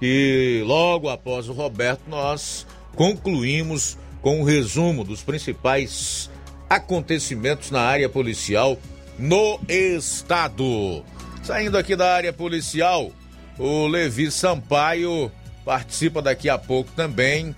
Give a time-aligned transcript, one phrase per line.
[0.00, 6.30] que logo após o Roberto nós concluímos com um resumo dos principais
[6.70, 8.78] acontecimentos na área policial
[9.18, 11.04] no estado.
[11.42, 13.12] Saindo aqui da área policial,
[13.58, 15.30] o Levi Sampaio
[15.66, 17.54] participa daqui a pouco também,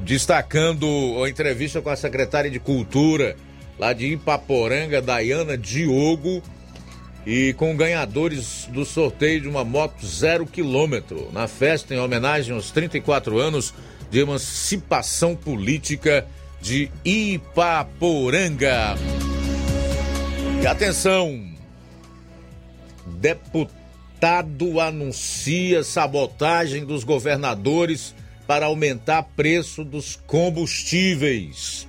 [0.00, 0.86] destacando
[1.24, 3.34] a entrevista com a secretária de Cultura
[3.78, 6.42] lá de Ipaporanga, Dayana Diogo,
[7.26, 12.70] e com ganhadores do sorteio de uma moto zero quilômetro na festa em homenagem aos
[12.70, 13.72] 34 anos
[14.10, 16.26] de emancipação política
[16.60, 18.94] de Ipaporanga.
[20.62, 21.42] E atenção,
[23.06, 28.14] deputado anuncia sabotagem dos governadores
[28.46, 31.88] para aumentar preço dos combustíveis.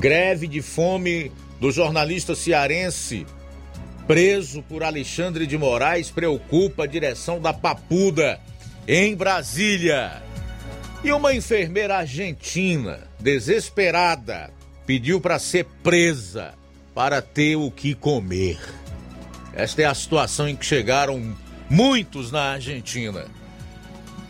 [0.00, 1.30] Greve de fome
[1.60, 3.26] do jornalista cearense
[4.10, 8.40] preso por Alexandre de Moraes preocupa a direção da Papuda,
[8.88, 10.20] em Brasília.
[11.04, 14.50] E uma enfermeira argentina, desesperada,
[14.84, 16.54] pediu para ser presa
[16.92, 18.58] para ter o que comer.
[19.52, 21.36] Esta é a situação em que chegaram
[21.68, 23.26] muitos na Argentina.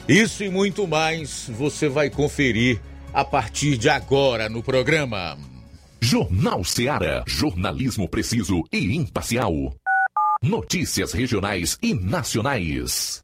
[0.07, 2.79] Isso e muito mais você vai conferir
[3.15, 5.39] a partir de agora no programa.
[6.03, 7.23] Jornal Seara.
[7.27, 9.53] Jornalismo preciso e imparcial.
[10.43, 13.23] Notícias regionais e nacionais.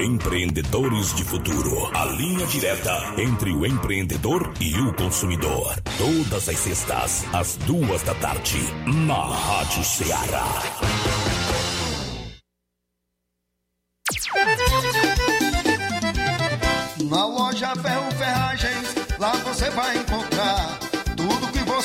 [0.00, 1.90] Empreendedores de Futuro.
[1.96, 5.74] A linha direta entre o empreendedor e o consumidor.
[5.98, 8.58] Todas as sextas, às duas da tarde,
[9.06, 10.46] na Rádio Ceará.
[17.10, 20.35] Na loja Ferro Ferragens, lá você vai encontrar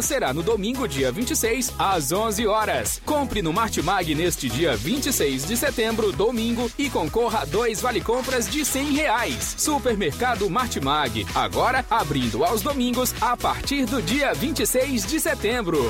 [0.00, 3.02] será no domingo, dia 26, às 11 horas.
[3.04, 8.48] Compre no Martimag neste dia 26 de setembro, domingo, e concorra a dois vale compras
[8.48, 9.54] de 100 reais.
[9.58, 15.82] Supermercado Martimag, agora abrindo aos domingos a partir do dia 26 de setembro.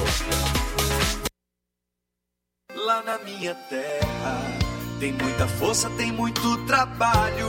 [2.75, 4.59] Lá na minha terra
[4.99, 7.49] tem muita força, tem muito trabalho.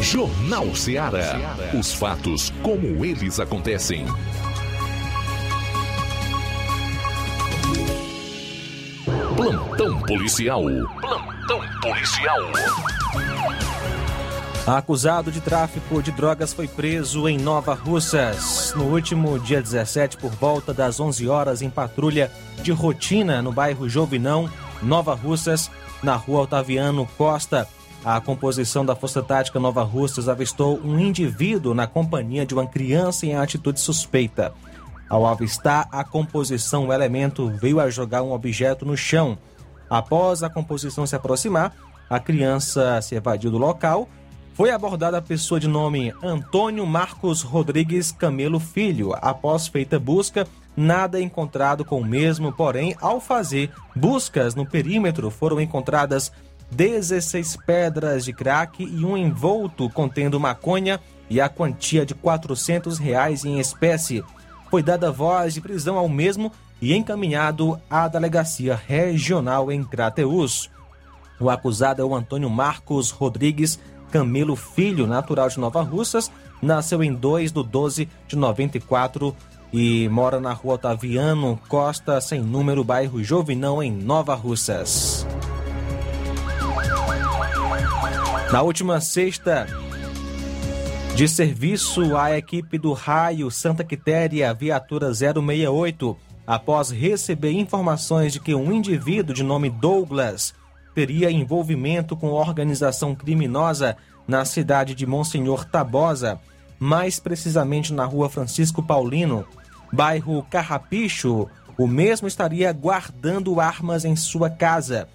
[0.00, 1.56] Jornal Ceará.
[1.78, 4.06] Os fatos como eles acontecem.
[9.36, 10.62] Plantão policial.
[11.00, 12.38] Plantão policial.
[14.66, 18.72] Acusado de tráfico de drogas foi preso em Nova Russas.
[18.76, 22.30] No último dia 17, por volta das 11 horas, em patrulha
[22.62, 24.48] de rotina no bairro Jovinão,
[24.82, 25.70] Nova Russas,
[26.02, 27.66] na rua Otaviano Costa.
[28.04, 33.26] A composição da Força Tática Nova Russas avistou um indivíduo na companhia de uma criança
[33.26, 34.54] em atitude suspeita.
[35.08, 39.36] Ao avistar a composição, o elemento veio a jogar um objeto no chão.
[39.90, 41.74] Após a composição se aproximar,
[42.08, 44.08] a criança se evadiu do local.
[44.54, 49.12] Foi abordada a pessoa de nome Antônio Marcos Rodrigues Camelo Filho.
[49.20, 55.60] Após feita busca, nada encontrado com o mesmo, porém, ao fazer buscas no perímetro, foram
[55.60, 56.32] encontradas
[56.70, 63.44] 16 pedras de crack e um envolto contendo maconha e a quantia de 400 reais
[63.44, 64.24] em espécie.
[64.70, 70.70] Foi dada voz de prisão ao mesmo e encaminhado à delegacia regional em Crateús.
[71.40, 73.78] O acusado é o Antônio Marcos Rodrigues
[74.10, 76.30] Camilo Filho, natural de Nova Russas,
[76.62, 79.34] nasceu em 2 de 12 de 94
[79.72, 85.26] e mora na rua Otaviano Costa, sem número, bairro Jovinão, em Nova Russas.
[88.50, 89.66] Na última sexta,
[91.14, 98.54] de serviço, a equipe do Raio Santa Quitéria, viatura 068, após receber informações de que
[98.54, 100.54] um indivíduo de nome Douglas
[100.94, 106.40] teria envolvimento com organização criminosa na cidade de Monsenhor Tabosa,
[106.78, 109.44] mais precisamente na rua Francisco Paulino,
[109.92, 115.06] bairro Carrapicho, o mesmo estaria guardando armas em sua casa.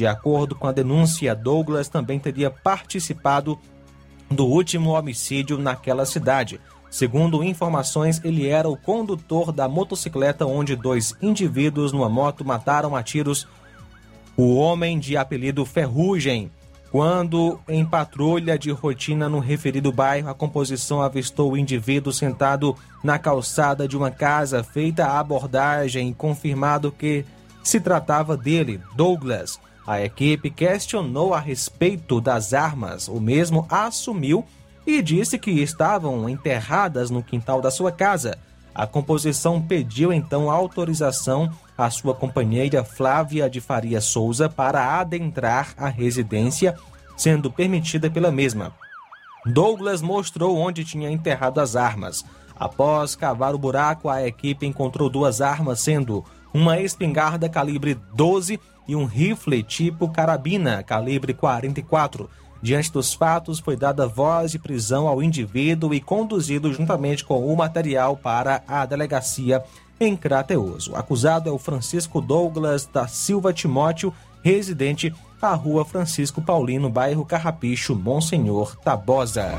[0.00, 3.58] De acordo com a denúncia, Douglas também teria participado
[4.30, 6.58] do último homicídio naquela cidade.
[6.90, 13.02] Segundo informações, ele era o condutor da motocicleta onde dois indivíduos numa moto mataram a
[13.02, 13.46] tiros
[14.38, 16.50] o homem de apelido Ferrugem.
[16.90, 23.18] Quando em patrulha de rotina no referido bairro, a composição avistou o indivíduo sentado na
[23.18, 27.22] calçada de uma casa, feita a abordagem e confirmado que
[27.62, 29.60] se tratava dele, Douglas.
[29.86, 33.08] A equipe questionou a respeito das armas.
[33.08, 34.44] O mesmo assumiu
[34.86, 38.38] e disse que estavam enterradas no quintal da sua casa.
[38.74, 45.88] A composição pediu então autorização à sua companheira Flávia de Faria Souza para adentrar a
[45.88, 46.76] residência,
[47.16, 48.72] sendo permitida pela mesma.
[49.44, 52.24] Douglas mostrou onde tinha enterrado as armas.
[52.54, 58.60] Após cavar o buraco, a equipe encontrou duas armas, sendo uma espingarda calibre 12
[58.90, 62.28] e um rifle tipo carabina calibre 44.
[62.60, 67.56] Diante dos fatos, foi dada voz de prisão ao indivíduo e conduzido juntamente com o
[67.56, 69.62] material para a delegacia
[70.00, 70.88] em Crateus.
[70.88, 77.24] O acusado é o Francisco Douglas da Silva Timóteo, residente à rua Francisco Paulino, bairro
[77.24, 79.52] Carrapicho, Monsenhor Tabosa.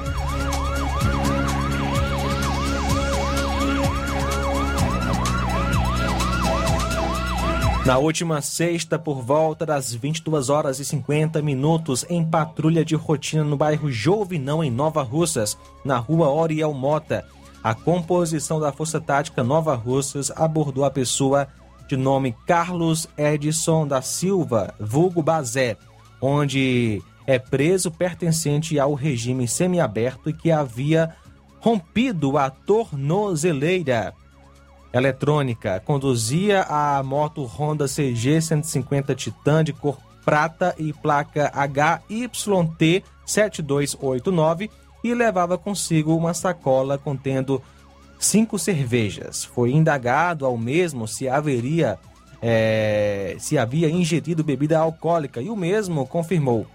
[7.84, 13.44] Na última sexta, por volta das 22 horas e 50 minutos, em patrulha de rotina
[13.44, 17.26] no bairro Jovinão, em Nova Russas, na rua Oriel Mota,
[17.64, 21.48] a composição da Força Tática Nova Russas abordou a pessoa
[21.88, 25.76] de nome Carlos Edson da Silva, vulgo Bazé,
[26.22, 31.16] onde é preso pertencente ao regime semiaberto e que havia
[31.60, 34.14] rompido a tornozeleira
[34.94, 35.82] eletrônica.
[35.86, 44.70] Conduzia a moto Honda CG 150 Titan de cor prata e placa HYT 7289
[45.04, 47.62] e levava consigo uma sacola contendo
[48.20, 49.44] cinco cervejas.
[49.44, 51.98] Foi indagado ao mesmo se haveria
[52.42, 56.66] é, se havia ingerido bebida alcoólica e o mesmo confirmou.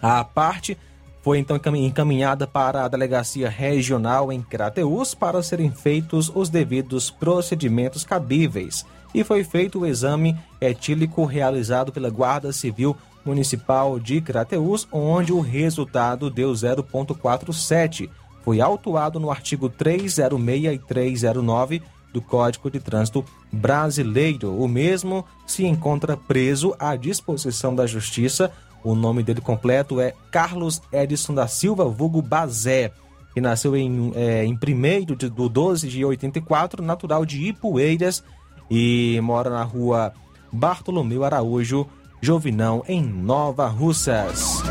[0.00, 0.76] A parte
[1.22, 8.04] foi então encaminhada para a delegacia regional em Crateús para serem feitos os devidos procedimentos
[8.04, 15.32] cabíveis e foi feito o exame etílico realizado pela Guarda Civil Municipal de Crateús, onde
[15.32, 18.08] o resultado deu 0.47.
[18.42, 24.58] Foi autuado no artigo 306 e 309 do Código de Trânsito Brasileiro.
[24.58, 28.50] O mesmo se encontra preso à disposição da Justiça
[28.84, 32.92] o nome dele completo é Carlos Edson da Silva, vulgo Bazé,
[33.32, 38.22] que nasceu em, é, em 1 de, do 12 de 84, natural de Ipueiras,
[38.70, 40.12] e mora na rua
[40.52, 41.86] Bartolomeu Araújo,
[42.20, 44.62] Jovinão, em Nova Russas.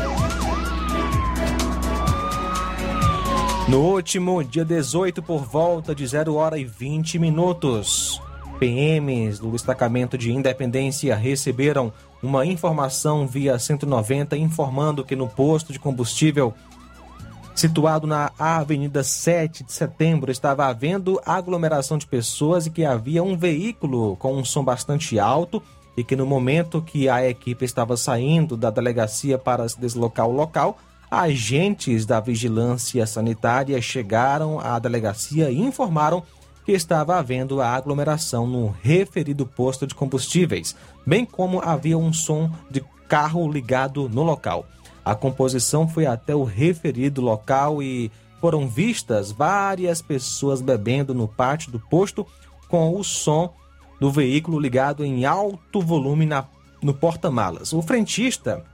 [3.68, 8.20] No último dia 18, por volta de 0 hora e 20 minutos,
[8.58, 11.92] PMs do destacamento de Independência receberam
[12.22, 16.54] uma informação via 190 informando que no posto de combustível
[17.54, 23.36] situado na Avenida 7 de Setembro estava havendo aglomeração de pessoas e que havia um
[23.36, 25.62] veículo com um som bastante alto
[25.96, 30.32] e que no momento que a equipe estava saindo da delegacia para se deslocar ao
[30.32, 30.78] local,
[31.10, 36.22] agentes da vigilância sanitária chegaram à delegacia e informaram
[36.64, 42.50] que estava havendo a aglomeração no referido posto de combustíveis, bem como havia um som
[42.70, 44.66] de carro ligado no local.
[45.04, 51.70] A composição foi até o referido local e foram vistas várias pessoas bebendo no pátio
[51.70, 52.26] do posto
[52.68, 53.52] com o som
[54.00, 56.44] do veículo ligado em alto volume na,
[56.82, 57.72] no porta-malas.
[57.72, 58.64] O frentista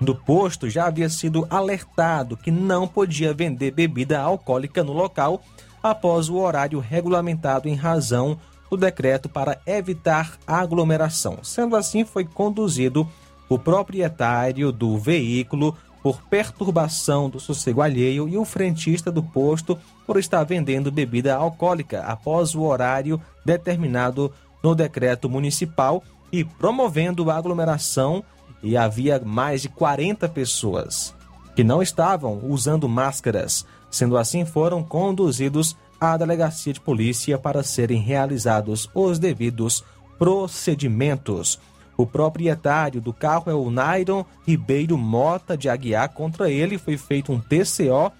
[0.00, 5.42] do posto já havia sido alertado que não podia vender bebida alcoólica no local
[5.82, 8.38] após o horário regulamentado em razão
[8.70, 11.38] do decreto para evitar aglomeração.
[11.42, 13.06] Sendo assim, foi conduzido
[13.48, 20.16] o proprietário do veículo por perturbação do sossego alheio e o frentista do posto por
[20.16, 28.24] estar vendendo bebida alcoólica após o horário determinado no decreto municipal e promovendo a aglomeração
[28.62, 31.14] e havia mais de 40 pessoas
[31.54, 33.66] que não estavam usando máscaras.
[33.90, 39.84] Sendo assim, foram conduzidos à delegacia de polícia para serem realizados os devidos
[40.18, 41.58] procedimentos.
[41.96, 46.08] O proprietário do carro é o Nairon Ribeiro Mota de Aguiar.
[46.08, 48.10] Contra ele foi feito um TCO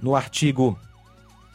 [0.00, 0.78] no artigo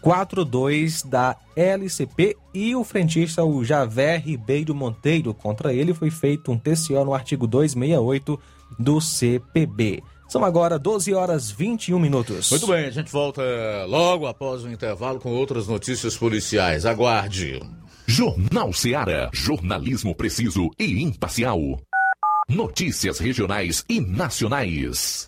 [0.02, 5.34] 42 da LCP e o frentista, o Javé Ribeiro Monteiro.
[5.34, 8.38] Contra ele foi feito um TCO no artigo 268
[8.78, 10.04] do CPB.
[10.34, 12.50] São agora 12 horas 21 minutos.
[12.50, 13.44] Muito bem, a gente volta
[13.86, 16.88] logo após o intervalo com outras notícias policiais.
[16.88, 17.62] Aguarde.
[18.08, 19.30] Jornal Seara.
[19.32, 21.60] Jornalismo preciso e imparcial.
[22.50, 25.28] Notícias regionais e nacionais.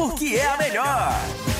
[0.00, 1.59] porque é a melhor.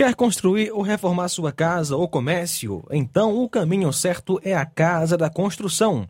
[0.01, 2.83] Quer construir ou reformar sua casa ou comércio?
[2.91, 6.09] Então o caminho certo é a Casa da Construção.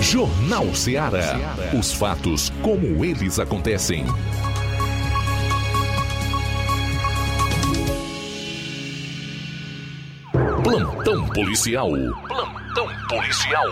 [0.01, 1.39] Jornal Ceará.
[1.79, 4.05] Os fatos como eles acontecem.
[10.63, 11.91] Plantão policial.
[12.29, 13.67] Plantão policial.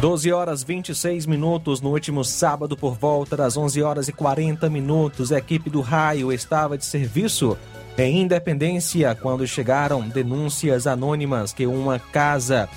[0.00, 5.30] 12 horas 26 minutos no último sábado, por volta das 11 horas e 40 minutos,
[5.30, 7.56] a equipe do Raio estava de serviço
[7.96, 12.68] em Independência quando chegaram denúncias anônimas que uma casa,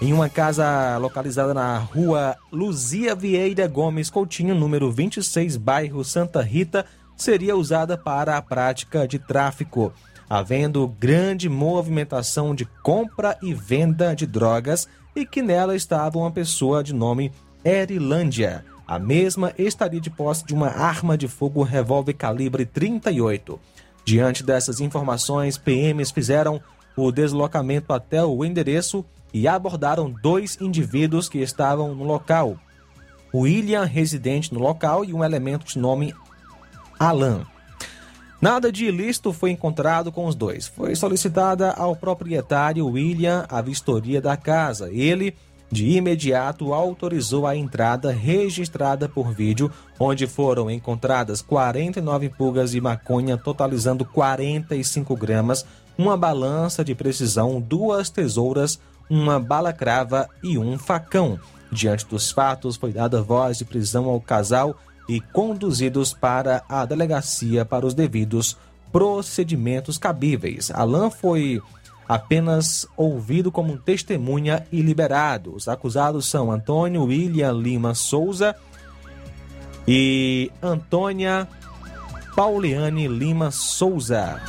[0.00, 6.86] em uma casa localizada na rua Luzia Vieira Gomes Coutinho, número 26, bairro Santa Rita,
[7.18, 9.92] seria usada para a prática de tráfico
[10.32, 16.82] havendo grande movimentação de compra e venda de drogas e que nela estava uma pessoa
[16.82, 17.30] de nome
[17.62, 18.64] Erilândia.
[18.86, 23.60] A mesma estaria de posse de uma arma de fogo revólver calibre 38.
[24.06, 26.62] Diante dessas informações, PMs fizeram
[26.96, 32.56] o deslocamento até o endereço e abordaram dois indivíduos que estavam no local.
[33.34, 36.14] William, residente no local, e um elemento de nome
[36.98, 37.51] Alan.
[38.42, 40.66] Nada de ilícito foi encontrado com os dois.
[40.66, 44.90] Foi solicitada ao proprietário William a vistoria da casa.
[44.90, 45.36] Ele,
[45.70, 53.38] de imediato, autorizou a entrada registrada por vídeo, onde foram encontradas 49 pulgas de maconha,
[53.38, 55.64] totalizando 45 gramas,
[55.96, 61.38] uma balança de precisão, duas tesouras, uma balacrava e um facão.
[61.70, 64.76] Diante dos fatos, foi dada voz de prisão ao casal
[65.08, 68.56] e conduzidos para a delegacia para os devidos
[68.92, 70.70] procedimentos cabíveis.
[70.70, 71.60] Alain foi
[72.08, 75.54] apenas ouvido como testemunha e liberado.
[75.54, 78.54] Os acusados são Antônio William Lima Souza
[79.88, 81.48] e Antônia
[82.36, 84.40] Pauliane Lima Souza.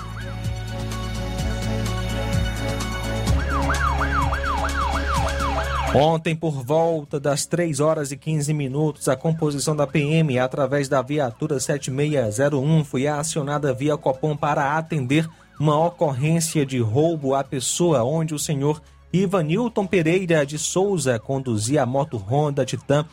[5.96, 11.04] Ontem, por volta das 3 horas e 15 minutos, a composição da PM, através da
[11.04, 15.30] viatura 7601, foi acionada via Copom para atender
[15.60, 18.82] uma ocorrência de roubo à pessoa, onde o senhor
[19.14, 23.06] Ivanilton Pereira de Souza conduzia a moto Honda Titan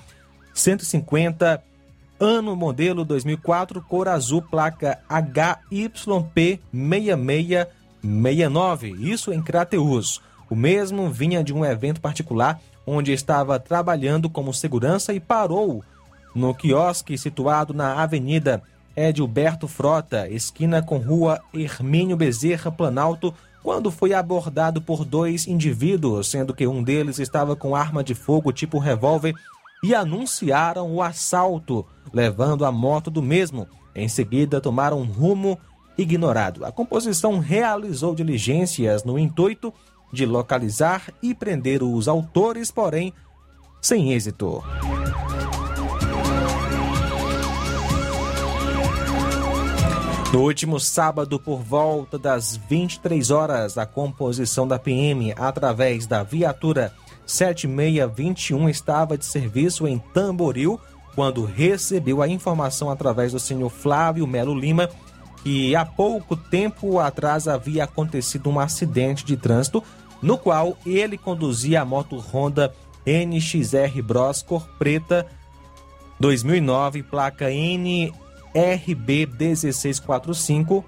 [0.55, 1.62] 150,
[2.19, 10.23] ano modelo 2004, cor azul, placa HYP 6669, isso em Crateus.
[10.50, 15.84] O mesmo vinha de um evento particular onde estava trabalhando como segurança e parou
[16.34, 18.60] no quiosque situado na Avenida
[18.96, 23.32] Edilberto Frota, esquina com Rua Hermínio Bezerra Planalto,
[23.62, 28.52] quando foi abordado por dois indivíduos, sendo que um deles estava com arma de fogo
[28.52, 29.34] tipo revólver
[29.84, 33.68] e anunciaram o assalto, levando a moto do mesmo.
[33.94, 35.58] Em seguida, tomaram um rumo
[35.96, 36.64] ignorado.
[36.64, 39.72] A composição realizou diligências no intuito
[40.12, 43.12] de localizar e prender os autores, porém
[43.81, 44.62] sem êxito.
[50.33, 56.94] No último sábado, por volta das 23 horas, a composição da PM, através da viatura
[57.27, 60.79] 7621, estava de serviço em Tamboril
[61.16, 64.88] quando recebeu a informação através do senhor Flávio Melo Lima
[65.42, 69.83] que há pouco tempo atrás havia acontecido um acidente de trânsito
[70.22, 72.74] no qual ele conduzia a moto Honda
[73.06, 75.26] NXR Bros cor preta
[76.18, 78.12] 2009, placa NRB
[79.26, 80.85] 1645,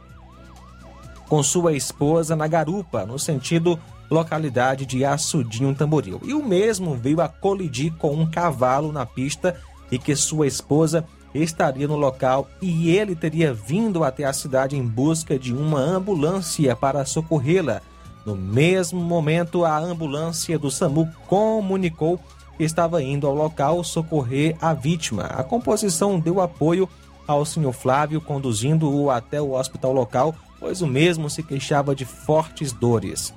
[1.27, 3.79] com sua esposa na garupa, no sentido
[4.11, 6.21] localidade de Açudinho Tamboril.
[6.23, 9.57] E o mesmo veio a colidir com um cavalo na pista
[9.91, 14.87] e que sua esposa estaria no local e ele teria vindo até a cidade em
[14.87, 17.81] busca de uma ambulância para socorrê-la.
[18.25, 22.21] No mesmo momento, a ambulância do SAMU comunicou
[22.57, 25.25] que estava indo ao local socorrer a vítima.
[25.25, 26.89] A composição deu apoio
[27.27, 32.73] ao senhor Flávio, conduzindo-o até o hospital local, pois o mesmo se queixava de fortes
[32.73, 33.35] dores.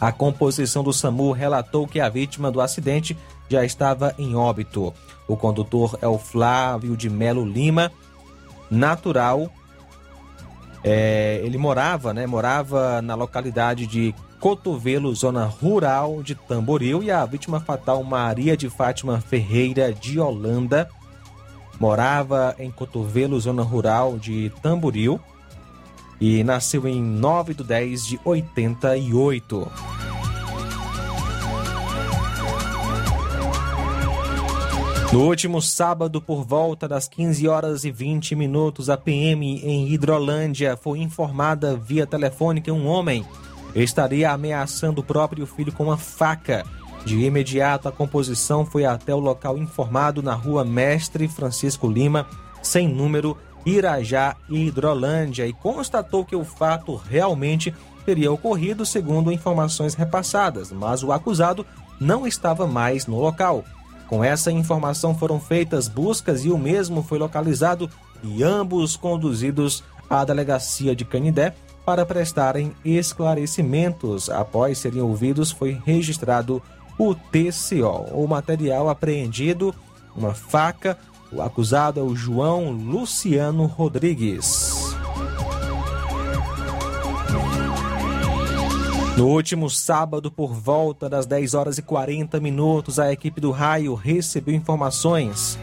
[0.00, 3.16] A composição do SAMU relatou que a vítima do acidente
[3.48, 4.94] já estava em óbito.
[5.28, 7.92] O condutor é o Flávio de Melo Lima,
[8.70, 9.52] natural.
[10.82, 12.26] É, ele morava, né?
[12.26, 18.70] Morava na localidade de Cotovelo, zona rural de Tamboril, e a vítima fatal Maria de
[18.70, 20.88] Fátima Ferreira de Holanda
[21.78, 25.20] morava em Cotovelo, zona rural de Tamboril,
[26.20, 29.99] e nasceu em 9 de 10 de 88.
[35.12, 40.76] No último sábado, por volta das 15 horas e 20 minutos, a PM em Hidrolândia
[40.76, 43.26] foi informada via telefone que um homem
[43.74, 46.64] estaria ameaçando o próprio filho com uma faca.
[47.04, 52.24] De imediato, a composição foi até o local informado na rua Mestre Francisco Lima,
[52.62, 57.74] sem número, Irajá, Hidrolândia, e constatou que o fato realmente
[58.06, 61.66] teria ocorrido segundo informações repassadas, mas o acusado
[61.98, 63.64] não estava mais no local.
[64.10, 67.88] Com essa informação foram feitas buscas e o mesmo foi localizado
[68.24, 71.54] e ambos conduzidos à delegacia de Canidé
[71.86, 74.28] para prestarem esclarecimentos.
[74.28, 76.60] Após serem ouvidos, foi registrado
[76.98, 78.10] o TCO.
[78.12, 79.72] O material apreendido,
[80.16, 80.98] uma faca.
[81.30, 84.79] O acusado é o João Luciano Rodrigues.
[89.16, 93.94] No último sábado, por volta das 10 horas e 40 minutos, a equipe do raio
[93.94, 95.58] recebeu informações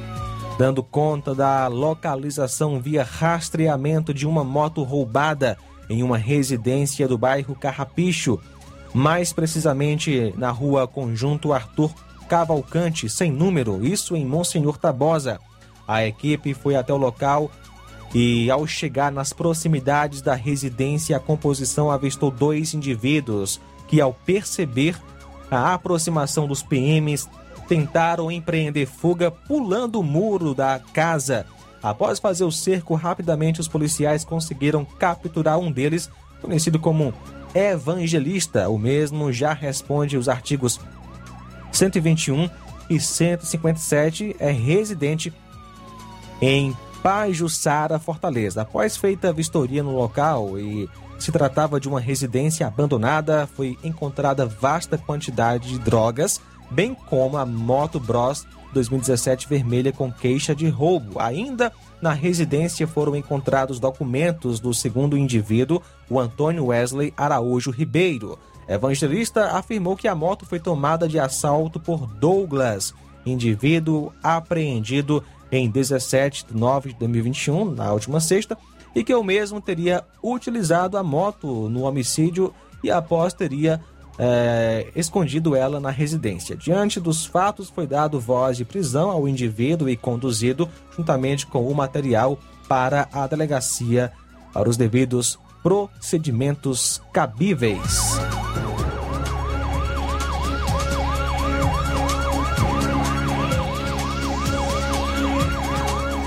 [0.58, 5.58] dando conta da localização via rastreamento de uma moto roubada
[5.90, 8.40] em uma residência do bairro Carrapicho,
[8.94, 11.94] mais precisamente na rua Conjunto Arthur
[12.28, 15.40] Cavalcante, sem número, isso em Monsenhor Tabosa.
[15.88, 17.50] A equipe foi até o local
[18.14, 24.96] e, ao chegar nas proximidades da residência, a composição avistou dois indivíduos que, ao perceber
[25.50, 27.28] a aproximação dos PMs,
[27.68, 31.46] tentaram empreender fuga pulando o muro da casa
[31.82, 36.10] Após fazer o cerco, rapidamente os policiais conseguiram capturar um deles,
[36.42, 37.14] conhecido como
[37.54, 38.68] Evangelista.
[38.70, 40.80] O mesmo já responde os artigos
[41.72, 42.50] 121
[42.90, 45.34] e 157, é residente
[46.42, 46.76] em
[47.08, 48.64] Pajuçara, Fortaleza.
[48.64, 54.46] Após feita a vistoria no local e se tratava de uma residência abandonada, foi encontrada
[54.46, 61.18] vasta quantidade de drogas, bem como a moto Bros 2017 vermelha com queixa de roubo.
[61.18, 68.38] Ainda na residência foram encontrados documentos do segundo indivíduo, o Antônio Wesley Araújo Ribeiro.
[68.68, 72.94] Evangelista afirmou que a moto foi tomada de assalto por Douglas,
[73.26, 78.58] indivíduo apreendido em 17 de 9 de 2021, na última sexta,
[78.96, 83.82] e que o mesmo teria utilizado a moto no homicídio e após teria
[84.18, 86.56] é, escondido ela na residência.
[86.56, 91.76] Diante dos fatos, foi dado voz de prisão ao indivíduo e conduzido, juntamente com o
[91.76, 94.12] material, para a delegacia
[94.58, 98.18] para os devidos procedimentos cabíveis.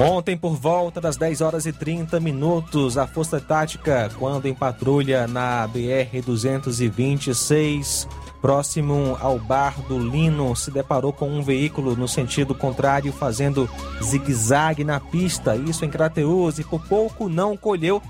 [0.02, 5.26] Ontem, por volta das 10 horas e 30 minutos, a Força Tática, quando em patrulha
[5.26, 8.08] na BR-226,
[8.40, 13.68] próximo ao Bar do Lino, se deparou com um veículo no sentido contrário, fazendo
[14.02, 15.54] zigue-zague na pista.
[15.54, 18.00] Isso em Crateus e por pouco não colheu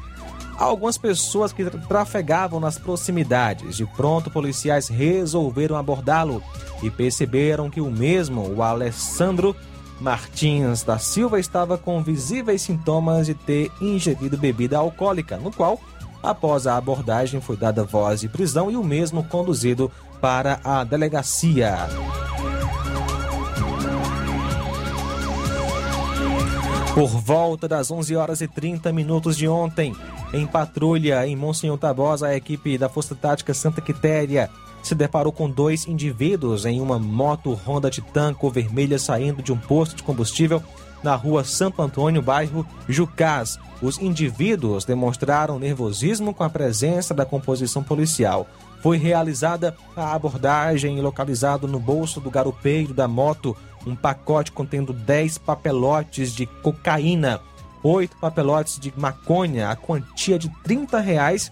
[0.56, 3.78] algumas pessoas que trafegavam nas proximidades.
[3.78, 6.40] De pronto, policiais resolveram abordá-lo
[6.84, 9.56] e perceberam que o mesmo, o Alessandro,
[10.00, 15.78] Martins da Silva estava com visíveis sintomas de ter ingerido bebida alcoólica, no qual,
[16.22, 21.76] após a abordagem, foi dada voz de prisão e o mesmo conduzido para a delegacia.
[26.94, 29.94] Por volta das 11 horas e 30 minutos de ontem,
[30.32, 34.50] em patrulha em Monsenhor Tabosa, a equipe da Força Tática Santa Quitéria
[34.82, 39.58] se deparou com dois indivíduos em uma moto Honda Titan cor vermelha saindo de um
[39.58, 40.62] posto de combustível
[41.02, 43.58] na rua Santo Antônio, bairro Jucás.
[43.80, 48.46] Os indivíduos demonstraram nervosismo com a presença da composição policial.
[48.82, 54.92] Foi realizada a abordagem e localizado no bolso do garupeiro da moto um pacote contendo
[54.92, 57.40] 10 papelotes de cocaína,
[57.82, 61.50] 8 papelotes de maconha, a quantia de 30 reais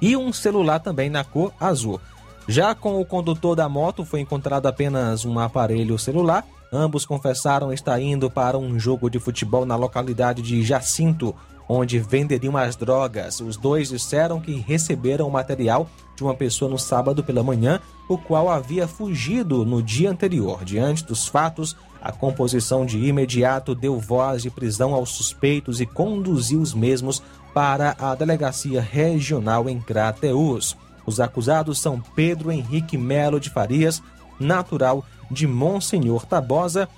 [0.00, 2.00] e um celular também na cor azul.
[2.46, 6.44] Já com o condutor da moto foi encontrado apenas um aparelho celular.
[6.70, 11.34] Ambos confessaram estar indo para um jogo de futebol na localidade de Jacinto,
[11.68, 13.40] onde venderiam as drogas.
[13.40, 18.18] Os dois disseram que receberam o material de uma pessoa no sábado pela manhã, o
[18.18, 20.64] qual havia fugido no dia anterior.
[20.64, 26.60] Diante dos fatos, a composição de imediato deu voz de prisão aos suspeitos e conduziu
[26.60, 27.22] os mesmos
[27.54, 30.76] para a delegacia regional em Crateús.
[31.06, 34.02] Os acusados são Pedro Henrique Melo de Farias,
[34.38, 36.88] natural de Monsenhor Tabosa,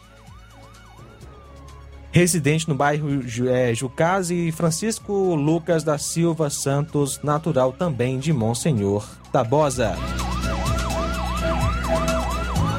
[2.13, 3.09] residente no bairro
[3.49, 3.73] é,
[4.33, 9.95] e Francisco Lucas da Silva Santos, natural também de Monsenhor Tabosa.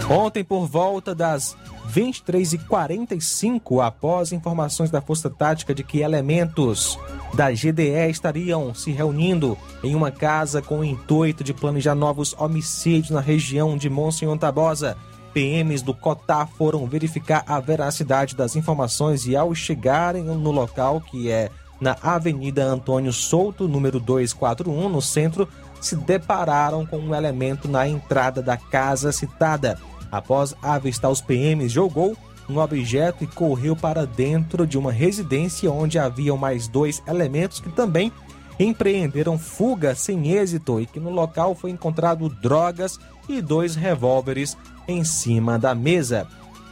[0.10, 1.56] Ontem, por volta das
[1.94, 7.00] 23h45, após informações da Força Tática de que elementos
[7.34, 13.12] da GDE estariam se reunindo em uma casa com o intuito de planejar novos homicídios
[13.12, 14.98] na região de Monsenhor Tabosa.
[15.34, 21.30] PMs do COTAR foram verificar a veracidade das informações e, ao chegarem no local, que
[21.30, 25.48] é na Avenida Antônio Souto, número 241, no centro,
[25.80, 29.78] se depararam com um elemento na entrada da casa citada.
[30.12, 32.16] Após avistar os PMs, jogou
[32.50, 37.70] um objeto e correu para dentro de uma residência onde haviam mais dois elementos que
[37.70, 38.12] também
[38.60, 45.04] empreenderam fuga sem êxito e que no local foi encontrado drogas e dois revólveres em
[45.04, 46.28] cima da mesa.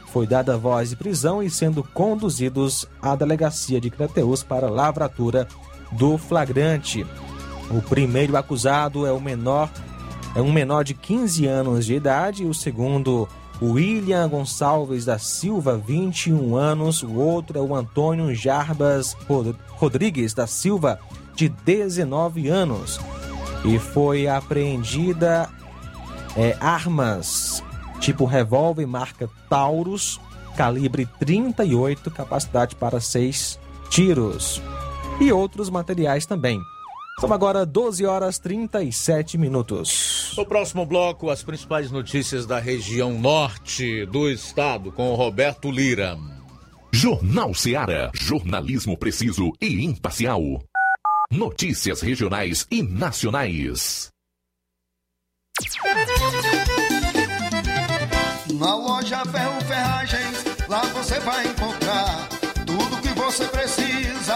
[0.06, 5.46] Foi dada voz de prisão e sendo conduzidos à delegacia de Crateus para lavratura
[5.92, 7.06] do flagrante.
[7.70, 9.70] O primeiro acusado é o menor,
[10.36, 13.26] é um menor de 15 anos de idade, o segundo
[13.60, 17.02] William Gonçalves da Silva, 21 anos.
[17.02, 19.16] O outro é o Antônio Jarbas
[19.70, 21.00] Rodrigues da Silva,
[21.34, 23.00] de 19 anos.
[23.64, 25.48] E foi apreendida
[26.36, 27.64] é, armas
[27.98, 30.20] tipo revólver marca Taurus,
[30.54, 34.60] calibre 38, capacidade para 6 tiros.
[35.18, 36.60] E outros materiais também.
[37.18, 40.34] São agora 12 horas 37 minutos.
[40.36, 46.18] No próximo bloco, as principais notícias da região norte do estado com Roberto Lira.
[46.92, 48.10] Jornal Seara.
[48.14, 50.42] Jornalismo preciso e imparcial.
[51.30, 54.10] Notícias regionais e nacionais.
[58.58, 62.28] Na loja Ferro Ferragens, lá você vai encontrar
[62.66, 64.35] tudo que você precisa,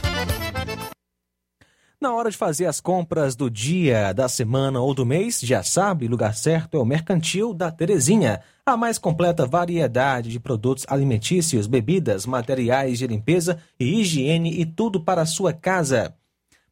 [2.01, 6.07] Na hora de fazer as compras do dia, da semana ou do mês, já sabe,
[6.07, 8.41] lugar certo é o Mercantil da Terezinha.
[8.65, 14.99] A mais completa variedade de produtos alimentícios, bebidas, materiais de limpeza e higiene e tudo
[14.99, 16.15] para a sua casa.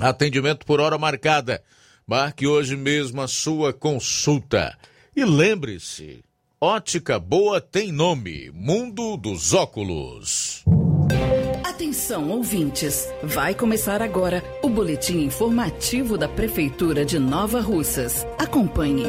[0.00, 1.62] Atendimento por hora marcada.
[2.04, 4.76] Marque hoje mesmo a sua consulta.
[5.14, 6.24] E lembre-se,
[6.60, 10.64] ótica boa tem nome, Mundo dos Óculos.
[11.62, 13.08] Atenção, ouvintes!
[13.22, 18.26] Vai começar agora o boletim informativo da Prefeitura de Nova Russas.
[18.36, 19.06] Acompanhe.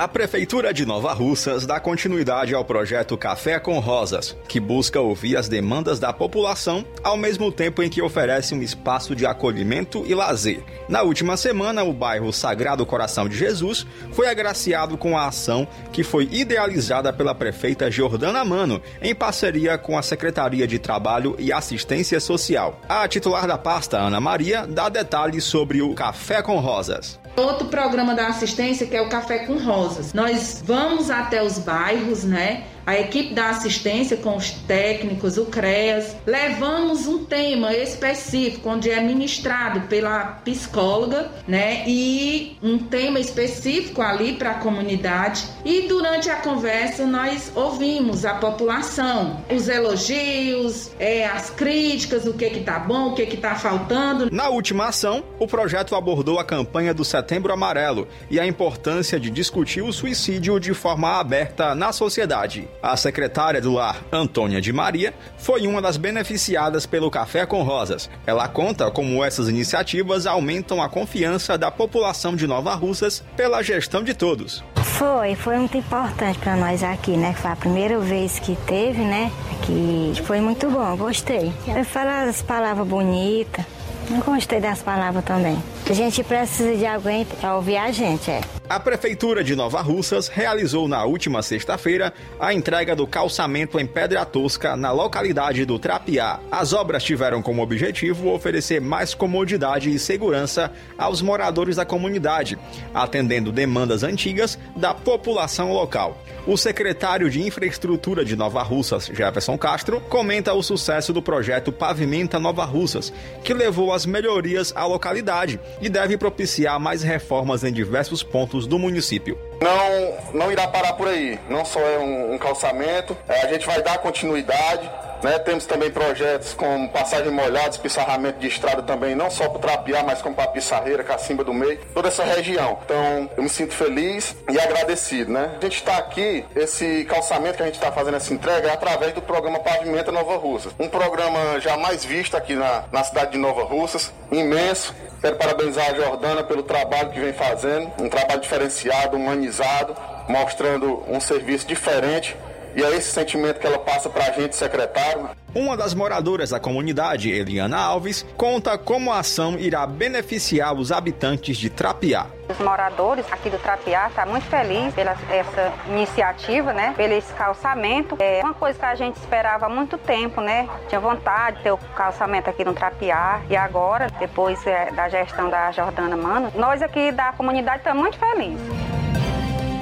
[0.00, 5.36] A Prefeitura de Nova Russas dá continuidade ao projeto Café com Rosas, que busca ouvir
[5.36, 10.14] as demandas da população, ao mesmo tempo em que oferece um espaço de acolhimento e
[10.14, 10.64] lazer.
[10.88, 16.02] Na última semana, o bairro Sagrado Coração de Jesus foi agraciado com a ação que
[16.02, 22.18] foi idealizada pela prefeita Jordana Mano, em parceria com a Secretaria de Trabalho e Assistência
[22.20, 22.80] Social.
[22.88, 27.20] A titular da pasta, Ana Maria, dá detalhes sobre o Café com Rosas.
[27.36, 29.89] Outro programa da assistência que é o Café com Rosas.
[30.14, 32.64] Nós vamos até os bairros, né?
[32.90, 39.00] A equipe da assistência com os técnicos, o CREAS, levamos um tema específico onde é
[39.00, 41.84] ministrado pela psicóloga, né?
[41.86, 45.46] E um tema específico ali para a comunidade.
[45.64, 52.50] E durante a conversa nós ouvimos a população, os elogios, é, as críticas, o que
[52.50, 54.28] que tá bom, o que que tá faltando.
[54.32, 59.30] Na última ação, o projeto abordou a campanha do Setembro Amarelo e a importância de
[59.30, 62.68] discutir o suicídio de forma aberta na sociedade.
[62.82, 68.08] A secretária do lar, Antônia de Maria, foi uma das beneficiadas pelo Café com Rosas.
[68.26, 74.02] Ela conta como essas iniciativas aumentam a confiança da população de Nova Russas pela gestão
[74.02, 74.64] de todos.
[74.76, 77.34] Foi, foi muito importante para nós aqui, né?
[77.34, 79.30] Foi a primeira vez que teve, né?
[79.62, 81.52] Que foi muito bom, gostei.
[81.66, 83.64] Eu falo as palavras bonitas.
[84.10, 85.56] Eu gostei das palavras também.
[85.88, 88.40] A gente precisa de alguém para ouvir a gente, é.
[88.68, 94.24] A Prefeitura de Nova Russas realizou na última sexta-feira a entrega do calçamento em Pedra
[94.24, 96.38] Tosca na localidade do Trapiá.
[96.52, 102.56] As obras tiveram como objetivo oferecer mais comodidade e segurança aos moradores da comunidade,
[102.94, 106.16] atendendo demandas antigas da população local.
[106.46, 112.38] O secretário de Infraestrutura de Nova Russas, Jefferson Castro, comenta o sucesso do projeto Pavimenta
[112.38, 118.22] Nova Russas, que levou as melhorias à localidade e deve propiciar mais reformas em diversos
[118.22, 119.49] pontos do município.
[119.60, 121.38] Não, não irá parar por aí.
[121.48, 124.90] Não só é um, um calçamento, é, a gente vai dar continuidade.
[125.22, 125.38] Né?
[125.38, 130.22] Temos também projetos como passagem molhada, pissarramento de estrada também, não só para Trapiá, mas
[130.22, 132.78] como para Pissarreira, Cacimba do Meio, toda essa região.
[132.84, 135.50] Então, eu me sinto feliz e agradecido, né?
[135.58, 139.12] A gente está aqui, esse calçamento que a gente está fazendo essa entrega é através
[139.12, 140.72] do programa Pavimenta Nova Russas.
[140.78, 145.94] Um programa jamais visto aqui na, na cidade de Nova Russas, imenso, Quero parabenizar a
[145.94, 149.94] Jordana pelo trabalho que vem fazendo, um trabalho diferenciado, humanizado,
[150.26, 152.34] mostrando um serviço diferente
[152.74, 155.28] e é esse sentimento que ela passa para a gente, secretário.
[155.54, 161.56] Uma das moradoras da comunidade, Eliana Alves, conta como a ação irá beneficiar os habitantes
[161.56, 162.26] de Trapiá.
[162.48, 166.94] Os moradores aqui do Trapiá estão tá muito felizes pela essa iniciativa, né?
[166.96, 168.16] Pelo esse calçamento.
[168.20, 170.68] É uma coisa que a gente esperava há muito tempo, né?
[170.88, 173.40] Tinha vontade de ter o calçamento aqui no Trapiá.
[173.50, 178.18] E agora, depois é, da gestão da Jordana Mano, nós aqui da comunidade estamos muito
[178.18, 178.60] felizes.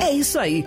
[0.00, 0.66] É isso aí.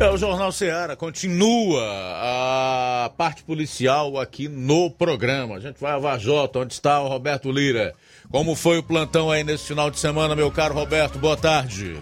[0.00, 5.54] É, o Jornal Ceará continua a parte policial aqui no programa.
[5.54, 7.94] A gente vai a Vajota, onde está o Roberto Lira.
[8.28, 11.16] Como foi o plantão aí nesse final de semana, meu caro Roberto?
[11.16, 11.96] Boa tarde.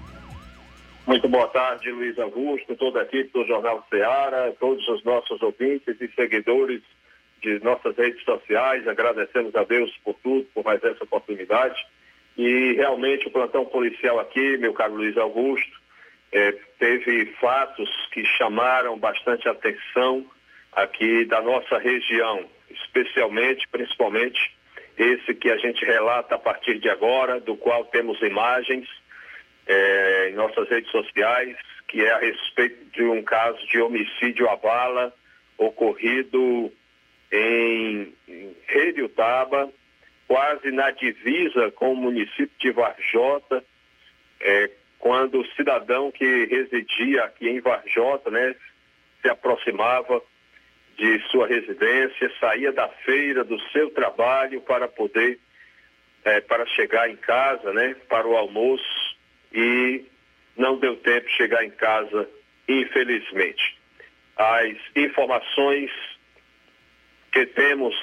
[1.07, 6.01] Muito boa tarde, Luiz Augusto, toda a equipe do Jornal Ceará, todos os nossos ouvintes
[6.01, 6.81] e seguidores
[7.43, 8.89] de nossas redes sociais.
[8.89, 11.77] Agradecemos a Deus por tudo, por mais essa oportunidade.
[12.39, 15.82] E realmente o plantão policial aqui, meu caro Luiz Augusto,
[16.33, 20.27] é, teve fatos que chamaram bastante atenção
[20.73, 24.57] aqui da nossa região, especialmente, principalmente,
[24.97, 28.89] esse que a gente relata a partir de agora, do qual temos imagens
[29.67, 31.57] é, em nossas redes sociais,
[31.87, 35.15] que é a respeito de um caso de homicídio à bala
[35.59, 36.73] ocorrido
[37.31, 39.71] em, em Taba,
[40.27, 43.63] quase na divisa com o município de Varjota,
[44.41, 44.71] é,
[45.03, 48.55] quando o cidadão que residia aqui em Varjota, né,
[49.21, 50.23] se aproximava
[50.97, 55.41] de sua residência, saía da feira, do seu trabalho para poder,
[56.25, 59.17] é, para chegar em casa, né, para o almoço
[59.53, 60.05] e
[60.57, 62.31] não deu tempo de chegar em casa,
[62.69, 63.77] infelizmente.
[64.37, 65.91] As informações
[67.33, 67.97] que temos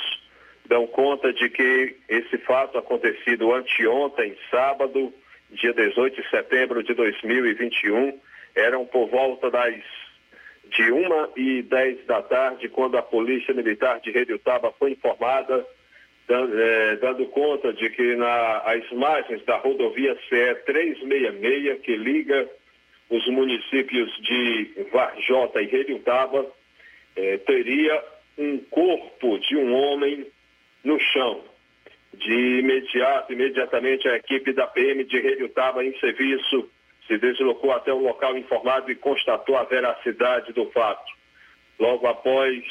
[0.65, 5.13] dão conta de que esse fato acontecido anteontem, sábado,
[5.51, 8.19] dia 18 de setembro de 2021,
[8.55, 9.75] eram por volta das
[10.69, 15.65] de 1 e 10 da tarde, quando a Polícia Militar de Redutaba foi informada,
[16.27, 22.47] dando, é, dando conta de que na, as margens da rodovia CE 366, que liga
[23.09, 26.45] os municípios de Varjota e Redutaba,
[27.15, 28.03] é, teria
[28.37, 30.27] um corpo de um homem
[30.83, 31.43] no chão.
[32.13, 36.69] De imediato, imediatamente a equipe da PM de Redutaba em serviço
[37.07, 41.11] se deslocou até o local informado e constatou a veracidade do fato.
[41.79, 42.63] Logo após,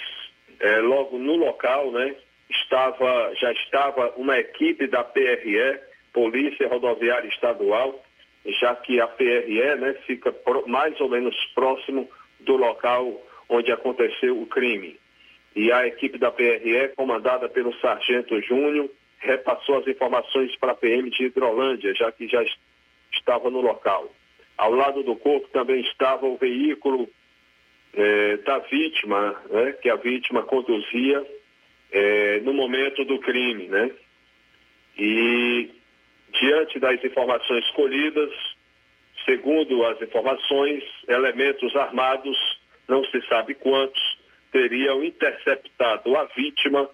[0.61, 2.15] é, logo no local, né,
[2.49, 5.81] estava, já estava uma equipe da PRE,
[6.13, 8.03] Polícia Rodoviária Estadual,
[8.61, 12.09] já que a PRE né, fica pro, mais ou menos próximo
[12.41, 14.99] do local onde aconteceu o crime.
[15.57, 21.11] E a equipe da PRE, comandada pelo Sargento Júnior, repassou as informações para a PM
[21.11, 22.43] de Hidrolândia, já que já
[23.13, 24.13] estava no local.
[24.57, 27.09] Ao lado do corpo também estava o veículo
[27.95, 31.25] é, da vítima, né, que a vítima conduzia
[31.91, 33.69] é, no momento do crime.
[33.69, 33.91] Né?
[34.99, 35.71] E
[36.41, 38.31] diante das informações colhidas,
[39.25, 42.37] segundo as informações, elementos armados,
[42.89, 44.19] não se sabe quantos,
[44.51, 46.89] teriam interceptado a vítima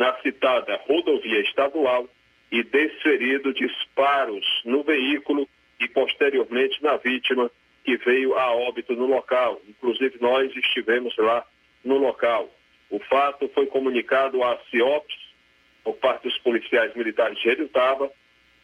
[0.00, 2.08] na citada rodovia estadual
[2.50, 5.46] e desferido disparos no veículo
[5.78, 7.50] e posteriormente na vítima
[7.84, 9.60] que veio a óbito no local.
[9.68, 11.44] Inclusive nós estivemos lá
[11.84, 12.48] no local.
[12.88, 15.14] O fato foi comunicado à CIOPS,
[15.84, 18.10] por parte dos policiais militares de Redutaba,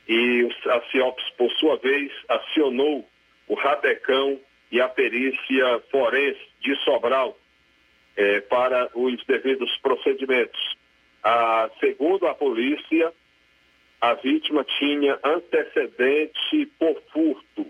[0.09, 3.07] e a CIOPS, por sua vez, acionou
[3.47, 4.41] o Rabecão
[4.73, 7.39] e a perícia forense de Sobral
[8.17, 10.76] eh, para os devidos procedimentos.
[11.29, 13.13] Ah, segundo a polícia,
[14.01, 17.67] a vítima tinha antecedente por furto.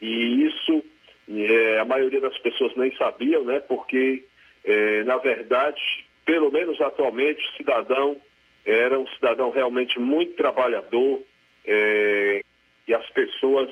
[0.00, 0.82] E isso
[1.28, 3.60] é, a maioria das pessoas nem sabiam, né?
[3.60, 4.24] Porque,
[4.64, 5.78] é, na verdade,
[6.24, 8.16] pelo menos atualmente, o cidadão
[8.64, 11.20] era um cidadão realmente muito trabalhador
[11.66, 12.40] é,
[12.88, 13.68] e as pessoas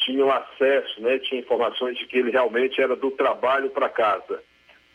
[0.00, 1.20] tinham acesso, né?
[1.20, 4.42] Tinha informações de que ele realmente era do trabalho para casa.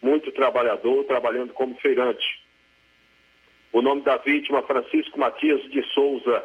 [0.02, 2.39] Muito trabalhador, trabalhando como feirante.
[3.72, 6.44] O nome da vítima, Francisco Matias de Souza.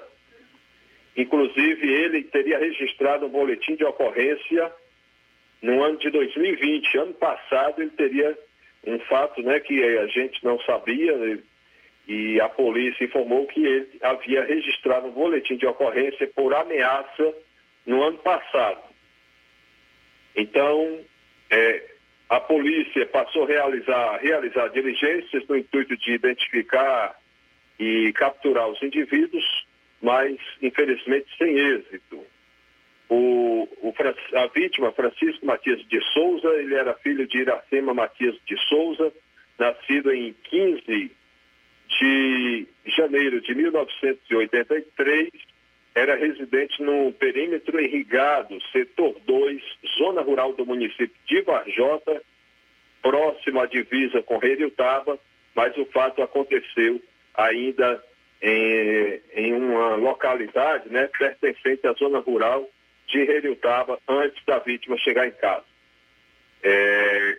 [1.16, 4.72] Inclusive, ele teria registrado um boletim de ocorrência
[5.62, 6.98] no ano de 2020.
[6.98, 8.36] Ano passado, ele teria
[8.86, 11.40] um fato né, que a gente não sabia
[12.06, 17.34] e a polícia informou que ele havia registrado um boletim de ocorrência por ameaça
[17.86, 18.82] no ano passado.
[20.36, 21.00] Então,
[21.48, 21.93] é,
[22.34, 27.16] a polícia passou a realizar, realizar diligências no intuito de identificar
[27.78, 29.44] e capturar os indivíduos,
[30.02, 32.24] mas infelizmente sem êxito.
[33.08, 33.94] O, o,
[34.34, 39.12] a vítima, Francisco Matias de Souza, ele era filho de Iracema Matias de Souza,
[39.56, 41.12] nascido em 15
[42.00, 42.66] de
[42.96, 45.30] janeiro de 1983,
[45.94, 49.62] era residente no perímetro irrigado, setor 2,
[49.98, 52.20] zona rural do município de Varjota,
[53.00, 55.18] próximo à divisa com Redutaba,
[55.54, 57.00] mas o fato aconteceu
[57.34, 58.02] ainda
[58.42, 62.68] em, em uma localidade né, pertencente à zona rural
[63.06, 65.64] de Redutaba, antes da vítima chegar em casa.
[66.62, 67.38] É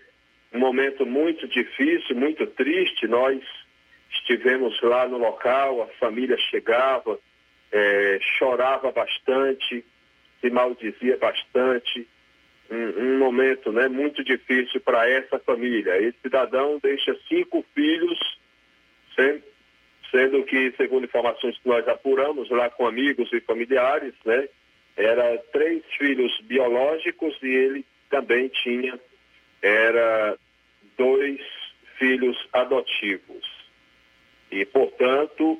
[0.53, 3.41] um momento muito difícil, muito triste, nós
[4.11, 7.19] estivemos lá no local, a família chegava,
[7.75, 9.83] é, chorava bastante,
[10.39, 12.07] se maldizia bastante.
[12.71, 15.97] Um, um momento né, muito difícil para essa família.
[15.97, 18.17] Esse cidadão deixa cinco filhos,
[20.09, 24.47] sendo que, segundo informações que nós apuramos lá com amigos e familiares, né,
[24.95, 28.97] era três filhos biológicos e ele também tinha
[29.61, 30.37] era
[30.97, 31.41] dois
[31.97, 33.45] filhos adotivos.
[34.51, 35.59] E, portanto,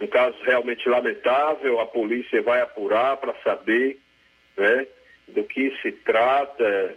[0.00, 3.98] um caso realmente lamentável, a polícia vai apurar para saber
[4.56, 4.86] né,
[5.28, 6.96] do que se trata.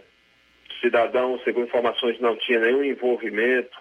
[0.70, 3.78] O cidadão, segundo informações, não tinha nenhum envolvimento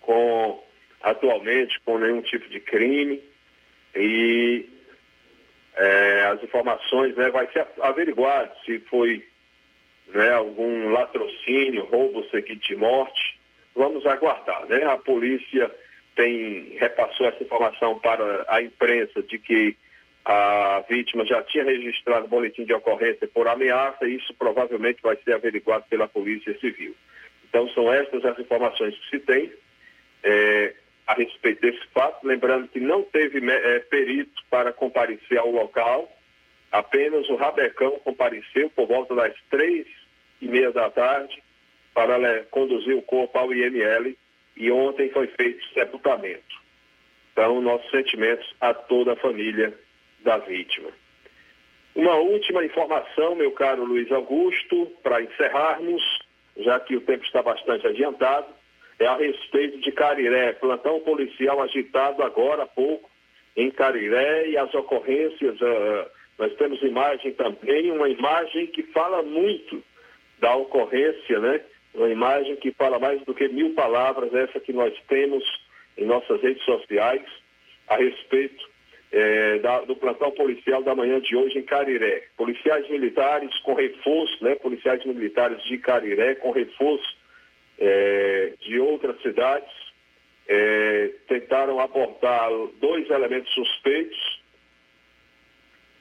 [0.00, 0.62] com
[1.02, 3.22] atualmente com nenhum tipo de crime
[3.94, 4.66] e
[5.76, 9.26] é, as informações né, vai ser averiguado se foi
[10.08, 13.38] né, algum latrocínio, roubo seguido de morte.
[13.74, 14.84] Vamos aguardar, né?
[14.84, 15.70] A polícia
[16.14, 19.76] tem repassou essa informação para a imprensa de que
[20.24, 25.34] a vítima já tinha registrado boletim de ocorrência por ameaça e isso provavelmente vai ser
[25.34, 26.94] averiguado pela Polícia Civil.
[27.48, 29.52] Então são essas as informações que se tem.
[30.22, 30.74] é,
[31.06, 36.10] a respeito desse fato, lembrando que não teve é, perito para comparecer ao local,
[36.72, 39.86] apenas o Rabecão compareceu por volta das três
[40.40, 41.42] e meia da tarde
[41.92, 44.16] para né, conduzir o corpo ao IML
[44.56, 46.62] e ontem foi feito sepultamento.
[47.32, 49.74] Então, nossos sentimentos a toda a família
[50.20, 50.90] da vítima.
[51.94, 56.02] Uma última informação, meu caro Luiz Augusto, para encerrarmos,
[56.56, 58.46] já que o tempo está bastante adiantado,
[58.98, 63.10] é a respeito de Cariré, plantão policial agitado agora há pouco
[63.56, 69.82] em Cariré e as ocorrências, uh, nós temos imagem também, uma imagem que fala muito
[70.40, 71.60] da ocorrência, né?
[71.94, 75.44] Uma imagem que fala mais do que mil palavras, essa que nós temos
[75.96, 77.22] em nossas redes sociais,
[77.88, 78.68] a respeito
[79.12, 82.24] é, da, do plantão policial da manhã de hoje em Cariré.
[82.36, 84.56] Policiais militares com reforço, né?
[84.56, 87.16] Policiais militares de Cariré com reforço
[87.78, 89.72] é, de outras cidades
[90.48, 94.42] é, tentaram abordar dois elementos suspeitos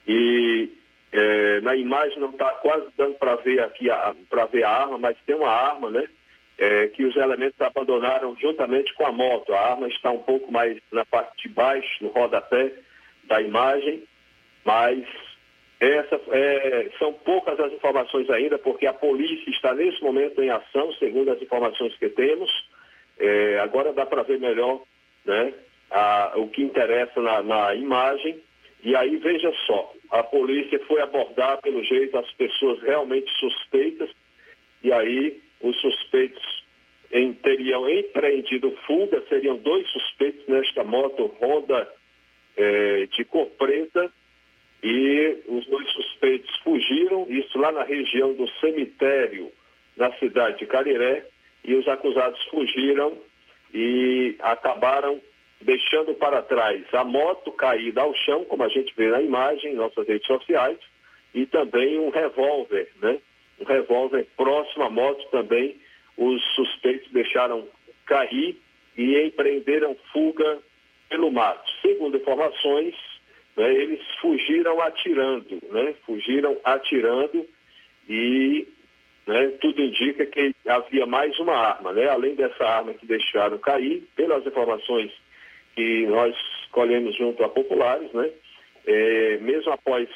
[0.08, 0.70] e
[1.14, 3.88] é, na imagem não está quase dando para ver aqui
[4.28, 6.08] para ver a arma, mas tem uma arma, né?
[6.58, 9.54] É, que os elementos abandonaram juntamente com a moto.
[9.54, 12.74] A arma está um pouco mais na parte de baixo, no rodapé
[13.26, 14.04] da imagem,
[14.66, 15.06] mas
[15.80, 20.92] essa, é, são poucas as informações ainda, porque a polícia está nesse momento em ação,
[20.94, 22.50] segundo as informações que temos.
[23.20, 24.82] É, agora dá para ver melhor
[25.26, 25.54] né,
[25.92, 28.42] a, o que interessa na, na imagem.
[28.84, 34.10] E aí, veja só, a polícia foi abordar, pelo jeito, as pessoas realmente suspeitas,
[34.84, 36.64] e aí os suspeitos
[37.12, 41.88] em, teriam empreendido fuga, seriam dois suspeitos nesta moto Honda
[42.58, 44.12] é, de cor preta,
[44.84, 49.50] e os dois suspeitos fugiram, isso lá na região do cemitério,
[49.96, 51.26] na cidade de Cariré,
[51.64, 53.18] e os acusados fugiram
[53.74, 55.22] e acabaram
[55.64, 59.76] deixando para trás a moto caída ao chão, como a gente vê na imagem em
[59.76, 60.78] nossas redes sociais,
[61.34, 63.20] e também um revólver, né?
[63.60, 65.80] Um revólver próximo à moto também,
[66.18, 67.68] os suspeitos deixaram
[68.06, 68.58] cair
[68.98, 70.60] e empreenderam fuga
[71.10, 71.70] pelo mato.
[71.82, 72.96] Segundo informações,
[73.56, 75.96] né, eles fugiram atirando, né?
[76.06, 77.48] Fugiram atirando
[78.08, 78.68] e
[79.26, 82.08] né, tudo indica que havia mais uma arma, né?
[82.10, 85.12] Além dessa arma que deixaram cair, pelas informações
[85.76, 86.36] que nós
[86.72, 88.30] colhemos junto a populares, né?
[88.86, 90.10] É, mesmo após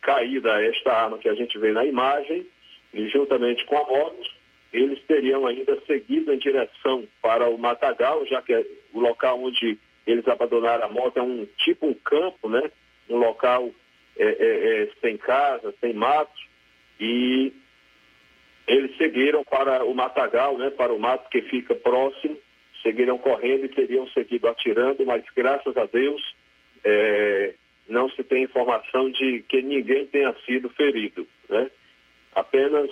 [0.00, 2.46] caída esta arma que a gente vê na imagem,
[2.92, 4.30] e juntamente com a moto,
[4.72, 9.78] eles teriam ainda seguido em direção para o Matagal, já que é o local onde
[10.06, 12.70] eles abandonaram a moto é um tipo um campo, né?
[13.08, 13.70] Um local
[14.16, 16.40] é, é, é sem casa, sem mato,
[17.00, 17.52] e
[18.66, 20.70] eles seguiram para o Matagal, né?
[20.70, 22.36] Para o mato que fica próximo,
[22.84, 26.22] seguiram correndo e teriam seguido atirando, mas graças a Deus
[26.84, 27.54] é,
[27.88, 31.70] não se tem informação de que ninguém tenha sido ferido, né?
[32.34, 32.90] Apenas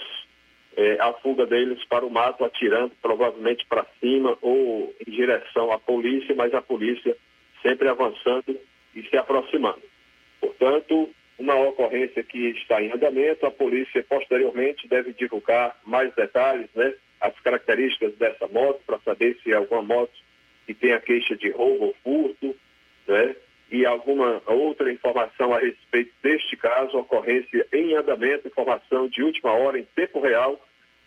[0.76, 5.78] é, a fuga deles para o mato, atirando provavelmente para cima ou em direção à
[5.78, 7.16] polícia, mas a polícia
[7.61, 8.59] sempre avançando
[8.95, 9.82] e se aproximando.
[10.40, 16.95] Portanto, uma ocorrência que está em andamento, a polícia posteriormente deve divulgar mais detalhes, né?
[17.23, 20.12] As características dessa moto, para saber se é alguma moto
[20.66, 22.57] que tenha queixa de roubo ou furto,
[23.07, 23.37] né?
[23.70, 29.79] E alguma outra informação a respeito deste caso, ocorrência em andamento, informação de última hora,
[29.79, 30.61] em tempo real,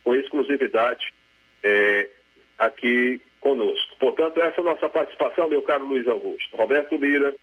[0.03, 1.13] com exclusividade
[1.61, 2.09] é,
[2.57, 3.95] aqui conosco.
[3.99, 6.55] Portanto, essa é a nossa participação, meu caro Luiz Augusto.
[6.55, 7.35] Roberto Lira,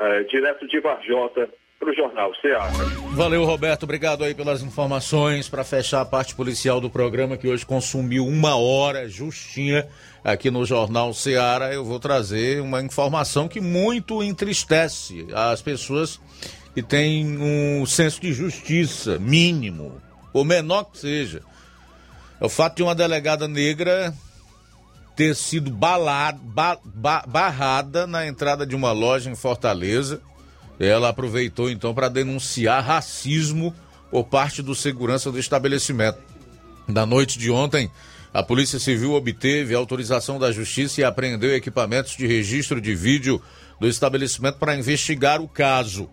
[0.00, 1.48] é, direto de Varjota,
[1.78, 2.97] para o Jornal Ceará.
[3.18, 3.82] Valeu, Roberto.
[3.82, 5.48] Obrigado aí pelas informações.
[5.48, 9.88] Para fechar a parte policial do programa, que hoje consumiu uma hora justinha
[10.22, 16.20] aqui no Jornal Ceará, eu vou trazer uma informação que muito entristece as pessoas
[16.72, 20.00] que têm um senso de justiça mínimo,
[20.32, 21.42] ou menor que seja.
[22.40, 24.14] É o fato de uma delegada negra
[25.16, 30.20] ter sido balada, ba, ba, barrada na entrada de uma loja em Fortaleza.
[30.78, 33.74] Ela aproveitou então para denunciar racismo
[34.10, 36.18] por parte do segurança do estabelecimento.
[36.86, 37.90] Na noite de ontem,
[38.32, 43.42] a Polícia Civil obteve autorização da Justiça e apreendeu equipamentos de registro de vídeo
[43.80, 46.08] do estabelecimento para investigar o caso.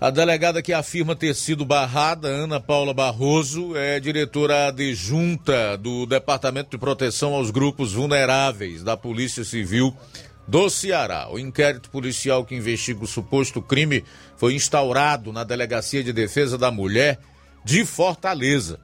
[0.00, 6.70] A delegada que afirma ter sido barrada, Ana Paula Barroso, é diretora adjunta do Departamento
[6.70, 9.96] de Proteção aos Grupos Vulneráveis da Polícia Civil
[10.46, 11.28] do Ceará.
[11.30, 14.04] O inquérito policial que investiga o suposto crime
[14.36, 17.18] foi instaurado na Delegacia de Defesa da Mulher
[17.64, 18.78] de Fortaleza.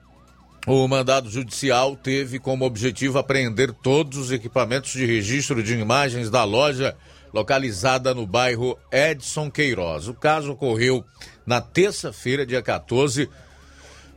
[0.67, 6.45] O mandado judicial teve como objetivo apreender todos os equipamentos de registro de imagens da
[6.45, 6.97] loja
[7.33, 10.09] localizada no bairro Edson Queiroz.
[10.09, 11.05] O caso ocorreu
[11.47, 13.29] na terça-feira, dia 14,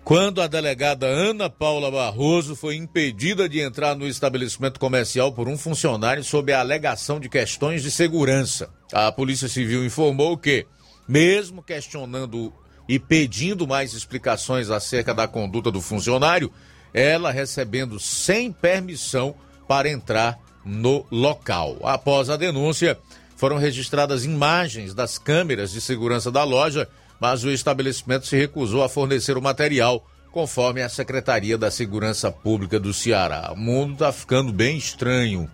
[0.03, 5.57] quando a delegada Ana Paula Barroso foi impedida de entrar no estabelecimento comercial por um
[5.57, 8.69] funcionário sob a alegação de questões de segurança.
[8.91, 10.67] A Polícia Civil informou que,
[11.07, 12.53] mesmo questionando
[12.87, 16.51] e pedindo mais explicações acerca da conduta do funcionário,
[16.93, 19.33] ela recebendo sem permissão
[19.67, 21.77] para entrar no local.
[21.81, 22.99] Após a denúncia,
[23.37, 26.89] foram registradas imagens das câmeras de segurança da loja,
[27.23, 32.77] mas o estabelecimento se recusou a fornecer o material, conforme a Secretaria da Segurança Pública
[32.77, 33.49] do Ceará.
[33.53, 35.49] O mundo está ficando bem estranho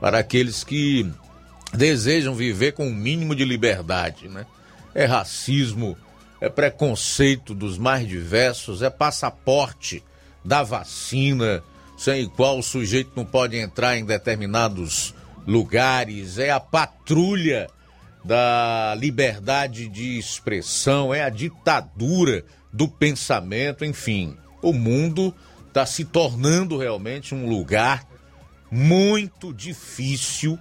[0.00, 1.08] para aqueles que
[1.72, 4.44] desejam viver com o um mínimo de liberdade, né?
[4.92, 5.96] É racismo,
[6.40, 10.02] é preconceito dos mais diversos, é passaporte
[10.44, 11.62] da vacina,
[11.96, 15.14] sem qual o sujeito não pode entrar em determinados
[15.46, 17.70] lugares, é a patrulha
[18.24, 24.36] da liberdade de expressão, é a ditadura do pensamento, enfim.
[24.62, 25.34] O mundo
[25.68, 28.06] está se tornando realmente um lugar
[28.70, 30.58] muito difícil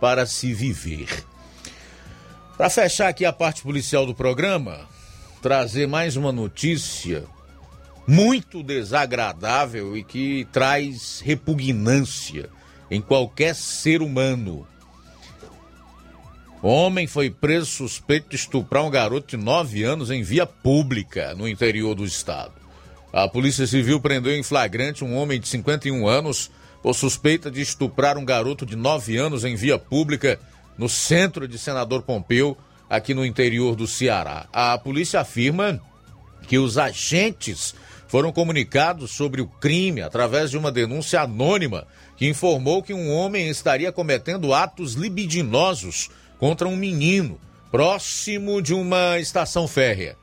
[0.00, 1.08] para se viver.
[2.56, 4.88] Para fechar aqui a parte policial do programa,
[5.40, 7.24] trazer mais uma notícia
[8.06, 12.48] muito desagradável e que traz repugnância
[12.90, 14.66] em qualquer ser humano.
[16.66, 21.46] Homem foi preso suspeito de estuprar um garoto de 9 anos em via pública no
[21.46, 22.54] interior do estado.
[23.12, 26.50] A Polícia Civil prendeu em flagrante um homem de 51 anos
[26.82, 30.40] por suspeita de estuprar um garoto de 9 anos em via pública
[30.78, 32.56] no centro de Senador Pompeu,
[32.88, 34.46] aqui no interior do Ceará.
[34.50, 35.78] A polícia afirma
[36.48, 37.74] que os agentes
[38.08, 41.86] foram comunicados sobre o crime através de uma denúncia anônima
[42.16, 46.08] que informou que um homem estaria cometendo atos libidinosos
[46.38, 47.38] contra um menino
[47.70, 50.16] próximo de uma estação férrea.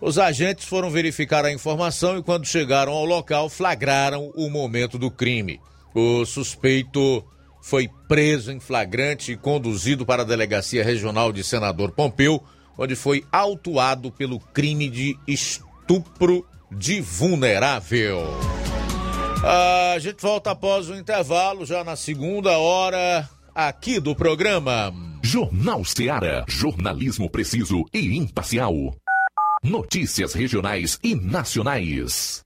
[0.00, 5.10] Os agentes foram verificar a informação e, quando chegaram ao local, flagraram o momento do
[5.10, 5.60] crime.
[5.94, 7.24] O suspeito
[7.62, 12.42] foi preso em flagrante e conduzido para a Delegacia Regional de Senador Pompeu,
[12.76, 18.22] onde foi autuado pelo crime de estupro de vulnerável.
[19.42, 24.92] A gente volta após o intervalo, já na segunda hora, aqui do programa.
[25.22, 26.44] Jornal Seara.
[26.46, 28.74] Jornalismo preciso e imparcial.
[29.64, 32.45] Notícias regionais e nacionais.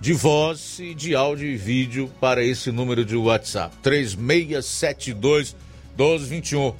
[0.00, 5.56] de voz e de áudio e vídeo para esse número de WhatsApp, 3672
[5.96, 6.72] 1221.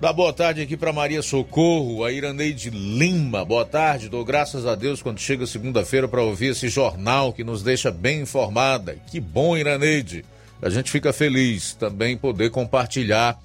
[0.00, 3.44] Dá boa tarde aqui para Maria Socorro, a Iraneide Lima.
[3.44, 7.62] Boa tarde, dou graças a Deus quando chega segunda-feira para ouvir esse jornal que nos
[7.62, 8.96] deixa bem informada.
[9.10, 10.24] Que bom, Iraneide.
[10.60, 13.38] A gente fica feliz também poder compartilhar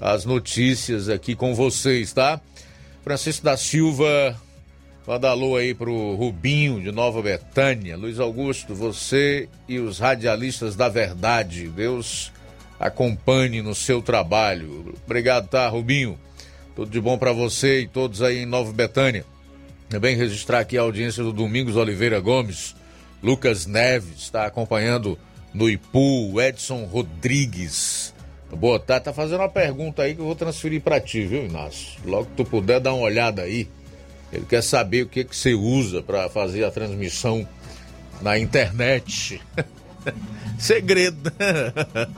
[0.00, 2.40] as notícias aqui com vocês, tá?
[3.02, 4.36] Francisco da Silva,
[5.06, 7.96] manda alô aí pro Rubinho de Nova Betânia.
[7.96, 11.68] Luiz Augusto, você e os radialistas da verdade.
[11.68, 12.32] Deus
[12.78, 14.94] acompanhe no seu trabalho.
[15.04, 16.18] Obrigado, tá, Rubinho?
[16.74, 19.24] Tudo de bom para você e todos aí em Nova Betânia.
[19.88, 22.74] Também registrar aqui a audiência do Domingos Oliveira Gomes,
[23.22, 25.18] Lucas Neves, está acompanhando
[25.52, 28.14] no Ipu, Edson Rodrigues.
[28.50, 31.98] Boa tarde, tá fazendo uma pergunta aí que eu vou transferir para ti, viu, Inácio?
[32.04, 33.68] Logo que tu puder dar uma olhada aí.
[34.32, 37.46] Ele quer saber o que, que você usa para fazer a transmissão
[38.22, 39.42] na internet.
[40.58, 41.30] Segredo.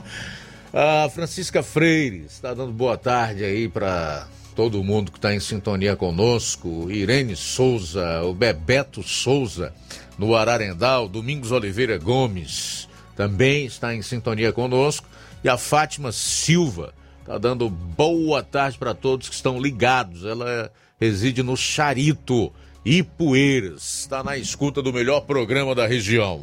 [0.71, 5.95] a Francisca Freire está dando boa tarde aí para todo mundo que está em sintonia
[5.95, 6.89] conosco.
[6.89, 9.73] Irene Souza, o Bebeto Souza,
[10.17, 11.09] no Ararendal.
[11.09, 15.07] Domingos Oliveira Gomes também está em sintonia conosco.
[15.43, 20.23] E a Fátima Silva está dando boa tarde para todos que estão ligados.
[20.23, 22.51] Ela reside no Charito,
[22.85, 23.99] Ipueiras.
[23.99, 26.41] Está na escuta do melhor programa da região.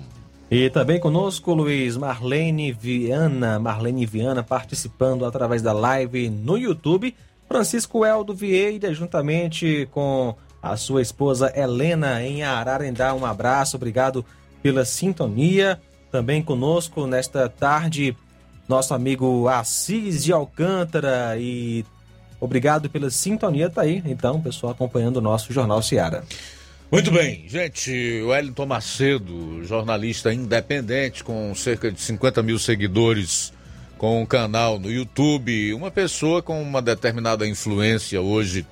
[0.50, 7.14] E também conosco, Luiz Marlene Viana, Marlene Viana participando através da live no YouTube.
[7.48, 13.14] Francisco Eldo Vieira, juntamente com a sua esposa Helena em Ararendá.
[13.14, 14.24] Um abraço, obrigado
[14.62, 15.80] pela sintonia.
[16.10, 18.14] Também conosco nesta tarde,
[18.68, 21.84] nosso amigo Assis de Alcântara e
[22.42, 26.24] obrigado pela sintonia, tá aí, então, pessoal acompanhando o nosso Jornal Seara.
[26.90, 33.52] Muito bem, gente, o Wellington Macedo, jornalista independente com cerca de 50 mil seguidores,
[33.96, 38.66] com um canal no YouTube, uma pessoa com uma determinada influência hoje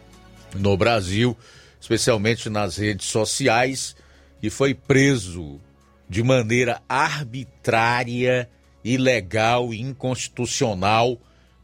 [0.55, 1.37] no Brasil,
[1.81, 3.95] especialmente nas redes sociais,
[4.43, 5.61] e foi preso
[6.09, 8.51] de maneira arbitrária
[8.85, 11.17] ilegal e inconstitucional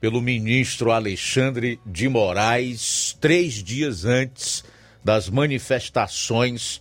[0.07, 4.63] pelo ministro Alexandre de Moraes três dias antes
[5.05, 6.81] das manifestações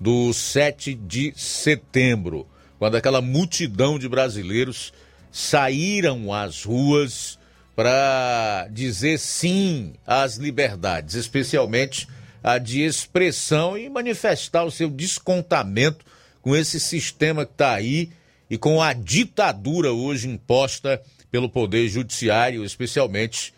[0.00, 2.44] do 7 de setembro,
[2.76, 4.92] quando aquela multidão de brasileiros
[5.30, 7.38] saíram às ruas
[7.76, 12.08] para dizer sim às liberdades, especialmente
[12.42, 16.04] a de expressão e manifestar o seu descontamento
[16.42, 18.10] com esse sistema que está aí
[18.50, 21.00] e com a ditadura hoje imposta
[21.36, 23.52] pelo Poder Judiciário, especialmente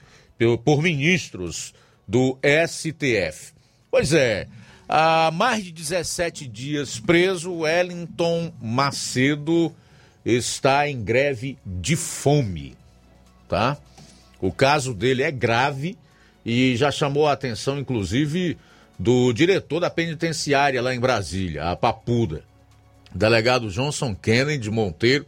[0.65, 1.73] por ministros
[2.09, 3.53] do STF.
[3.89, 4.49] Pois é,
[4.89, 9.73] há mais de 17 dias preso, Wellington Macedo
[10.25, 12.77] está em greve de fome,
[13.49, 13.79] tá?
[14.41, 15.97] O caso dele é grave
[16.45, 18.59] e já chamou a atenção, inclusive,
[18.99, 22.43] do diretor da penitenciária lá em Brasília, a Papuda
[23.15, 25.25] delegado Johnson Kennedy Monteiro,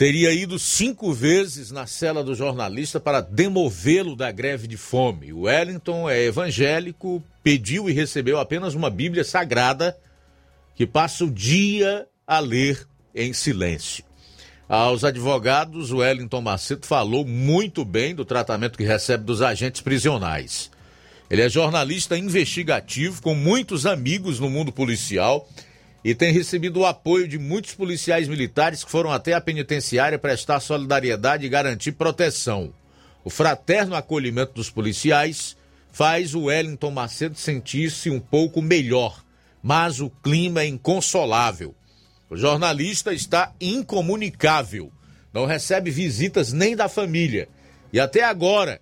[0.00, 5.30] teria ido cinco vezes na cela do jornalista para demovê-lo da greve de fome.
[5.30, 9.94] O Wellington é evangélico, pediu e recebeu apenas uma Bíblia sagrada
[10.74, 14.02] que passa o dia a ler em silêncio.
[14.66, 20.70] Aos advogados, o Wellington Macedo falou muito bem do tratamento que recebe dos agentes prisionais.
[21.28, 25.46] Ele é jornalista investigativo, com muitos amigos no mundo policial
[26.04, 30.60] e tem recebido o apoio de muitos policiais militares que foram até a penitenciária prestar
[30.60, 32.72] solidariedade e garantir proteção.
[33.22, 35.56] O fraterno acolhimento dos policiais
[35.92, 39.22] faz o Wellington Macedo sentir-se um pouco melhor,
[39.62, 41.74] mas o clima é inconsolável.
[42.30, 44.90] O jornalista está incomunicável,
[45.32, 47.48] não recebe visitas nem da família
[47.92, 48.80] e até agora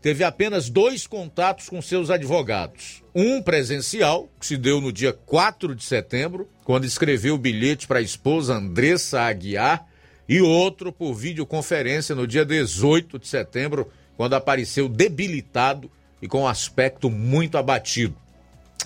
[0.00, 3.02] teve apenas dois contatos com seus advogados.
[3.14, 7.98] Um presencial, que se deu no dia 4 de setembro, quando escreveu o bilhete para
[7.98, 9.86] a esposa Andressa Aguiar,
[10.28, 15.90] e outro por videoconferência no dia 18 de setembro, quando apareceu debilitado
[16.22, 18.14] e com aspecto muito abatido.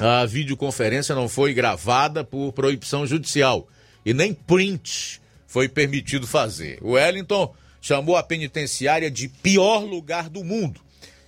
[0.00, 3.68] A videoconferência não foi gravada por proibição judicial
[4.06, 6.78] e nem print foi permitido fazer.
[6.80, 10.83] O Wellington chamou a penitenciária de pior lugar do mundo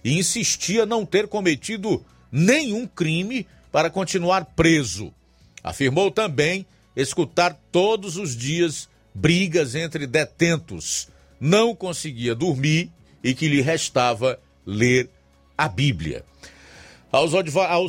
[0.07, 2.01] e insistia não ter cometido
[2.31, 5.13] nenhum crime para continuar preso.
[5.65, 11.09] Afirmou também escutar todos os dias brigas entre detentos,
[11.41, 12.89] não conseguia dormir
[13.21, 15.11] e que lhe restava ler
[15.59, 16.25] a Bíblia.
[17.11, 17.35] Aos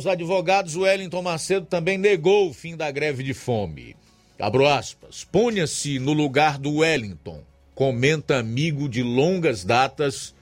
[0.04, 3.94] advogados, Wellington Macedo também negou o fim da greve de fome.
[4.40, 5.22] Abro aspas.
[5.22, 7.44] Ponha-se no lugar do Wellington,
[7.76, 10.34] comenta amigo de longas datas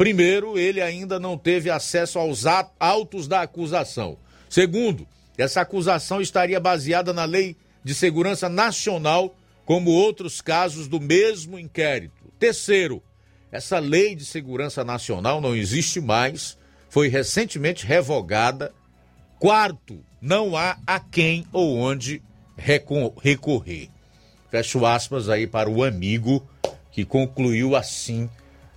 [0.00, 2.46] Primeiro, ele ainda não teve acesso aos
[2.78, 4.16] autos da acusação.
[4.48, 5.06] Segundo,
[5.36, 7.54] essa acusação estaria baseada na Lei
[7.84, 9.36] de Segurança Nacional,
[9.66, 12.32] como outros casos do mesmo inquérito.
[12.38, 13.02] Terceiro,
[13.52, 16.56] essa Lei de Segurança Nacional não existe mais,
[16.88, 18.72] foi recentemente revogada.
[19.38, 22.22] Quarto, não há a quem ou onde
[22.56, 23.90] recorrer.
[24.50, 26.42] Fecho aspas aí para o amigo
[26.90, 28.30] que concluiu assim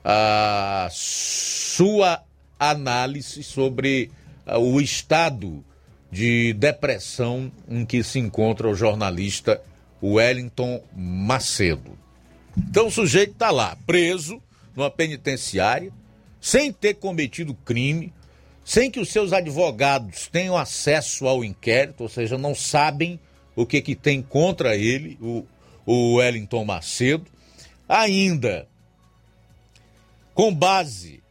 [0.03, 2.21] a sua
[2.59, 4.11] análise sobre
[4.45, 5.63] uh, o estado
[6.11, 9.61] de depressão em que se encontra o jornalista
[10.01, 11.97] Wellington Macedo.
[12.57, 14.41] Então o sujeito está lá, preso
[14.75, 15.91] numa penitenciária,
[16.39, 18.13] sem ter cometido crime,
[18.65, 23.19] sem que os seus advogados tenham acesso ao inquérito, ou seja, não sabem
[23.55, 25.45] o que, que tem contra ele, o,
[25.85, 27.25] o Wellington Macedo.
[27.87, 28.67] Ainda,
[30.33, 31.21] com base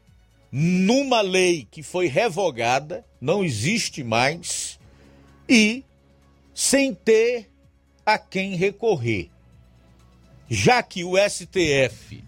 [0.51, 4.79] numa lei que foi revogada, não existe mais,
[5.49, 5.83] e
[6.55, 7.49] sem ter
[8.05, 9.31] a quem recorrer.
[10.49, 12.23] Já que o STF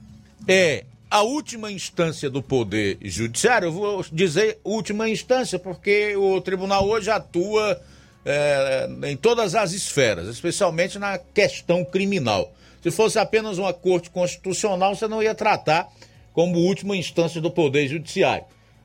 [0.49, 6.89] é a última instância do Poder Judiciário, eu vou dizer última instância, porque o tribunal
[6.89, 7.81] hoje atua
[8.25, 12.51] é, em todas as esferas, especialmente na questão criminal.
[12.83, 15.89] Se fosse apenas uma corte constitucional, você não ia tratar
[16.35, 18.45] como última instância do Poder Judiciário.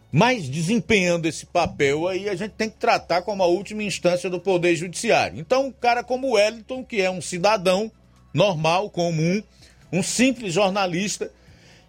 [0.10, 4.40] Mas desempenhando esse papel aí, a gente tem que tratar como a última instância do
[4.40, 5.38] Poder Judiciário.
[5.38, 7.92] Então, um cara como Wellington, que é um cidadão
[8.34, 9.44] normal, comum,
[9.92, 11.30] um simples jornalista,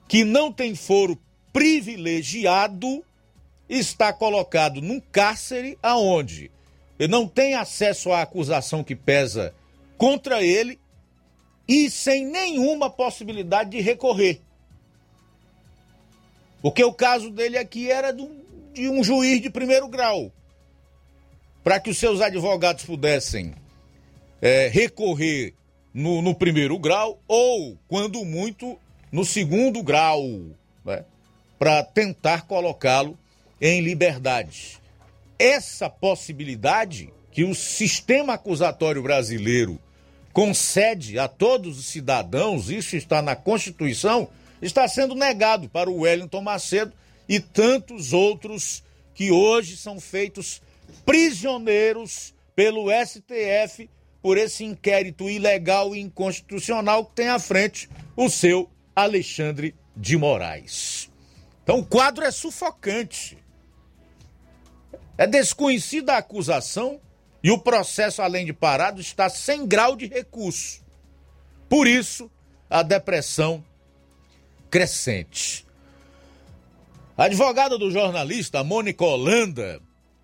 [0.08, 1.16] que não tem foro
[1.52, 3.04] privilegiado,
[3.68, 6.50] está colocado num cárcere aonde
[7.00, 9.54] ele não tem acesso à acusação que pesa
[9.96, 10.78] contra ele
[11.66, 14.42] e sem nenhuma possibilidade de recorrer.
[16.62, 18.22] Porque o caso dele aqui era de
[18.88, 20.30] um juiz de primeiro grau.
[21.64, 23.54] Para que os seus advogados pudessem
[24.40, 25.54] é, recorrer
[25.92, 28.78] no, no primeiro grau ou, quando muito,
[29.10, 30.22] no segundo grau,
[30.84, 31.04] né,
[31.58, 33.18] para tentar colocá-lo
[33.60, 34.78] em liberdade.
[35.38, 39.78] Essa possibilidade que o sistema acusatório brasileiro
[40.32, 44.28] concede a todos os cidadãos, isso está na Constituição,
[44.60, 46.92] está sendo negado para o Wellington Macedo
[47.28, 48.82] e tantos outros
[49.14, 50.60] que hoje são feitos
[51.04, 53.88] prisioneiros pelo STF
[54.22, 61.10] por esse inquérito ilegal e inconstitucional que tem à frente o seu Alexandre de Moraes.
[61.62, 63.38] Então o quadro é sufocante.
[65.16, 67.00] É desconhecida a acusação
[67.42, 70.82] e o processo, além de parado, está sem grau de recurso.
[71.68, 72.30] Por isso,
[72.68, 73.64] a depressão
[74.70, 75.66] crescente.
[77.16, 79.80] A advogada do jornalista, Mônica Holanda,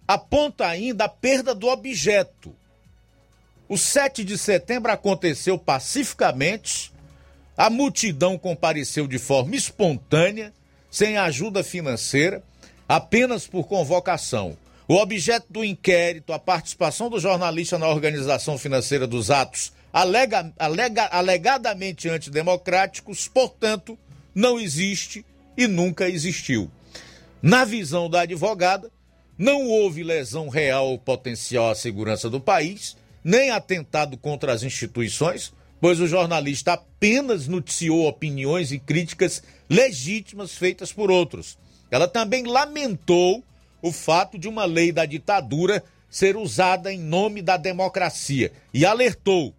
[0.06, 2.54] aponta ainda a perda do objeto.
[3.68, 6.92] O 7 de setembro aconteceu pacificamente
[7.56, 10.52] a multidão compareceu de forma espontânea,
[10.90, 12.42] sem ajuda financeira,
[12.88, 14.56] apenas por convocação.
[14.86, 21.06] O objeto do inquérito, a participação do jornalista na organização financeira dos atos alega, alega,
[21.06, 23.98] alegadamente antidemocráticos, portanto,
[24.36, 25.24] não existe
[25.56, 26.70] e nunca existiu.
[27.40, 28.90] Na visão da advogada,
[29.38, 35.54] não houve lesão real ou potencial à segurança do país, nem atentado contra as instituições,
[35.80, 41.58] pois o jornalista apenas noticiou opiniões e críticas legítimas feitas por outros.
[41.90, 43.42] Ela também lamentou
[43.80, 49.54] o fato de uma lei da ditadura ser usada em nome da democracia e alertou,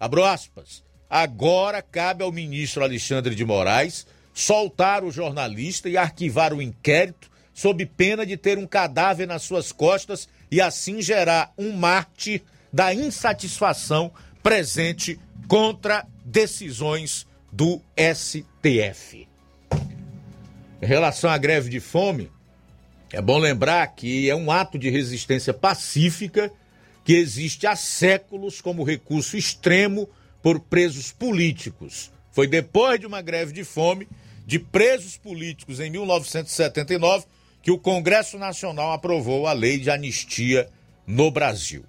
[0.00, 6.60] abro aspas, agora cabe ao ministro Alexandre de Moraes soltar o jornalista e arquivar o
[6.60, 12.42] inquérito sob pena de ter um cadáver nas suas costas e assim gerar um mártir
[12.70, 15.18] da insatisfação presente
[15.48, 19.26] contra decisões do STF.
[20.82, 22.30] Em relação à greve de fome,
[23.10, 26.52] é bom lembrar que é um ato de resistência pacífica
[27.02, 30.06] que existe há séculos como recurso extremo
[30.42, 32.12] por presos políticos.
[32.30, 34.06] Foi depois de uma greve de fome
[34.46, 37.26] de presos políticos em 1979
[37.60, 40.68] que o Congresso Nacional aprovou a lei de anistia
[41.04, 41.84] no Brasil.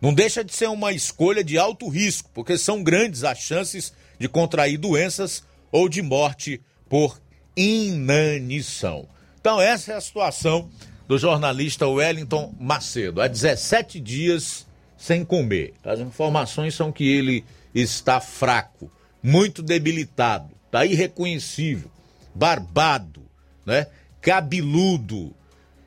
[0.00, 4.28] Não deixa de ser uma escolha de alto risco, porque são grandes as chances de
[4.28, 5.42] contrair doenças
[5.72, 7.20] ou de morte por
[7.56, 9.08] inanição.
[9.40, 10.70] Então, essa é a situação
[11.08, 13.20] do jornalista Wellington Macedo.
[13.20, 14.66] Há 17 dias
[14.96, 15.74] sem comer.
[15.84, 18.90] As informações são que ele está fraco,
[19.22, 21.90] muito debilitado, está irreconhecível,
[22.36, 23.22] barbado,
[23.64, 23.86] né?
[24.20, 25.34] cabeludo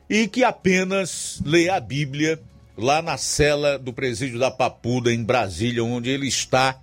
[0.08, 2.40] e que apenas lê a Bíblia
[2.76, 6.80] lá na cela do presídio da Papuda, em Brasília, onde ele está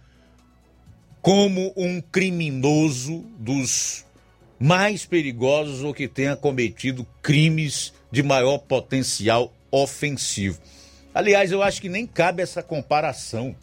[1.21, 4.05] como um criminoso dos
[4.59, 10.59] mais perigosos ou que tenha cometido crimes de maior potencial ofensivo.
[11.13, 13.55] Aliás, eu acho que nem cabe essa comparação,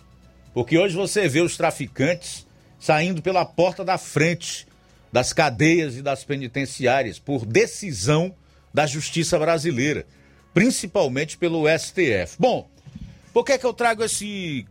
[0.53, 2.47] porque hoje você vê os traficantes
[2.79, 4.67] saindo pela porta da frente
[5.15, 8.35] das cadeias e das penitenciárias por decisão
[8.75, 10.05] da justiça brasileira,
[10.53, 12.35] principalmente pelo STF.
[12.37, 12.69] Bom,
[13.33, 14.67] por que, é que eu trago esse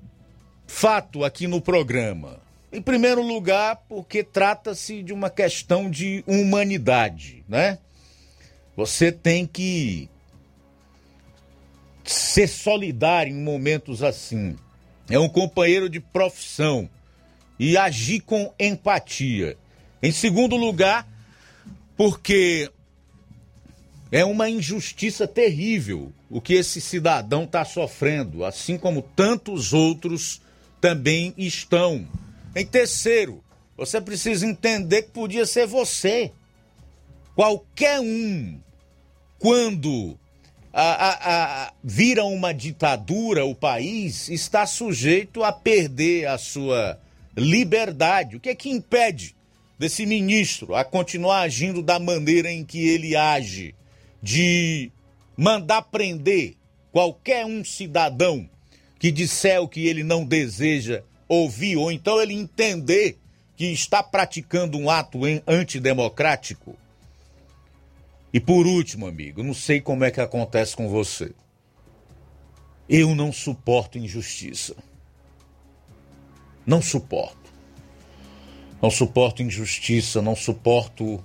[0.68, 2.42] fato aqui no programa?
[2.74, 7.78] Em primeiro lugar, porque trata-se de uma questão de humanidade, né?
[8.76, 10.10] Você tem que
[12.04, 14.58] ser solidário em momentos assim.
[15.10, 16.90] É um companheiro de profissão
[17.58, 19.56] e agir com empatia.
[20.04, 21.08] Em segundo lugar,
[21.96, 22.70] porque
[24.12, 30.42] é uma injustiça terrível o que esse cidadão está sofrendo, assim como tantos outros
[30.82, 32.06] também estão.
[32.54, 33.42] Em terceiro,
[33.78, 36.34] você precisa entender que podia ser você.
[37.34, 38.60] Qualquer um,
[39.40, 40.20] quando
[40.74, 47.00] a, a, a, vira uma ditadura o país, está sujeito a perder a sua
[47.38, 48.36] liberdade.
[48.36, 49.34] O que é que impede
[49.78, 53.76] desse ministro a continuar agindo da maneira em que ele age?
[54.22, 54.92] De
[55.36, 56.56] mandar prender
[56.92, 58.50] qualquer um cidadão
[59.00, 63.18] que disser o que ele não deseja ouvir, ou então ele entender
[63.56, 66.78] que está praticando um ato antidemocrático.
[68.34, 71.34] E por último, amigo, não sei como é que acontece com você.
[72.90, 74.76] Eu não suporto injustiça.
[76.66, 77.43] Não suporto.
[78.84, 81.24] Não suporto injustiça, não suporto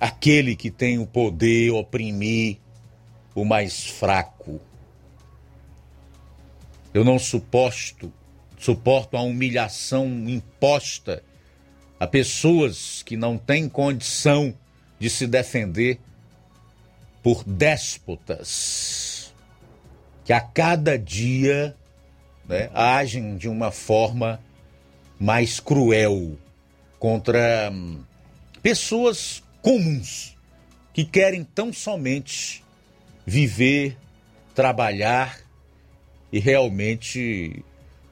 [0.00, 2.58] aquele que tem o poder oprimir
[3.36, 4.60] o mais fraco.
[6.92, 8.12] Eu não suporto
[8.58, 11.22] suporto a humilhação imposta
[12.00, 14.52] a pessoas que não têm condição
[14.98, 16.00] de se defender
[17.22, 19.32] por déspotas
[20.24, 21.76] que a cada dia
[22.44, 24.40] né, agem de uma forma
[25.18, 26.36] mais cruel
[26.98, 28.00] contra hum,
[28.62, 30.36] pessoas comuns
[30.92, 32.64] que querem tão somente
[33.26, 33.96] viver,
[34.54, 35.40] trabalhar
[36.32, 37.64] e realmente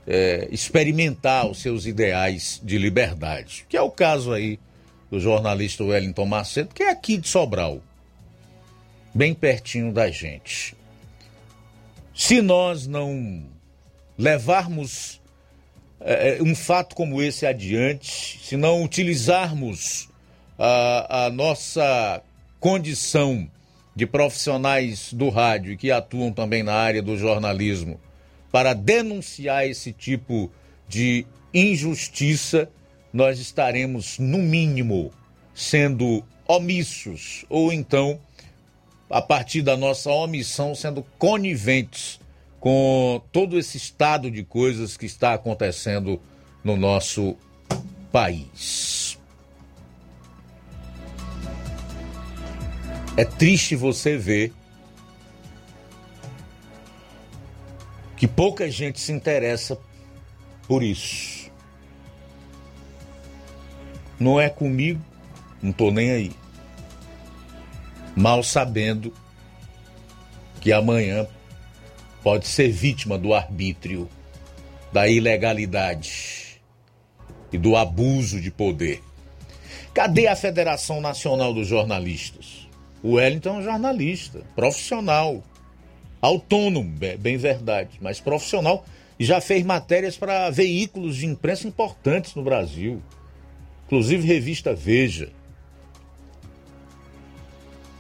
[0.07, 4.59] é, experimentar os seus ideais de liberdade, que é o caso aí
[5.11, 7.81] do jornalista Wellington Macedo, que é aqui de Sobral,
[9.15, 10.75] bem pertinho da gente.
[12.15, 13.47] Se nós não
[14.19, 15.21] levarmos
[16.05, 20.09] é, é um fato como esse adiante, se não utilizarmos
[20.59, 22.23] a, a nossa
[22.61, 23.49] condição
[23.95, 28.01] de profissionais do rádio que atuam também na área do jornalismo
[28.51, 30.51] para denunciar esse tipo
[30.89, 32.69] de injustiça,
[33.13, 35.11] nós estaremos, no mínimo,
[35.55, 38.21] sendo omissos, ou então,
[39.09, 42.21] a partir da nossa omissão, sendo coniventes
[42.63, 46.21] com todo esse estado de coisas que está acontecendo
[46.63, 47.37] no nosso
[48.13, 49.19] país.
[53.17, 54.53] É triste você ver
[58.17, 59.77] que pouca gente se interessa
[60.69, 61.51] por isso.
[64.21, 65.05] Não é comigo,
[65.61, 66.33] não tô nem aí.
[68.15, 69.13] Mal sabendo
[70.61, 71.27] que amanhã
[72.23, 74.09] pode ser vítima do arbítrio,
[74.93, 76.61] da ilegalidade
[77.53, 79.03] e do abuso de poder.
[79.93, 82.69] Cadê a Federação Nacional dos Jornalistas?
[83.03, 85.43] O Wellington é um jornalista, profissional
[86.23, 86.89] autônomo,
[87.19, 88.87] bem verdade, mas profissional,
[89.19, 93.03] e já fez matérias para veículos de imprensa importantes no Brasil,
[93.87, 95.31] inclusive revista Veja.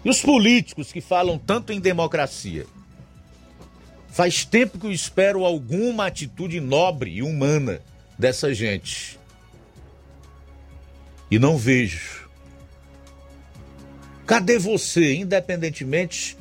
[0.05, 2.65] E os políticos que falam tanto em democracia?
[4.13, 7.81] Faz tempo que eu espero alguma atitude nobre e humana
[8.19, 9.19] dessa gente.
[11.31, 12.29] E não vejo.
[14.27, 16.37] Cadê você, independentemente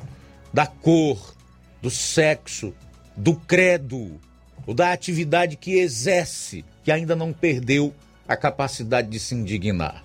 [0.52, 1.34] da cor,
[1.80, 2.74] do sexo,
[3.16, 4.20] do credo,
[4.66, 7.94] ou da atividade que exerce, que ainda não perdeu
[8.28, 10.04] a capacidade de se indignar.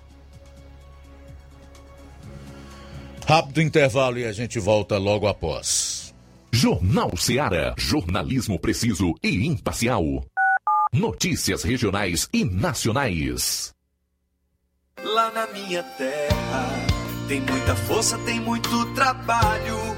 [3.26, 5.97] Rápido intervalo e a gente volta logo após.
[6.52, 7.74] Jornal Seara.
[7.76, 10.02] Jornalismo preciso e imparcial.
[10.92, 13.72] Notícias regionais e nacionais.
[15.02, 16.68] Lá na minha terra
[17.28, 19.97] tem muita força, tem muito trabalho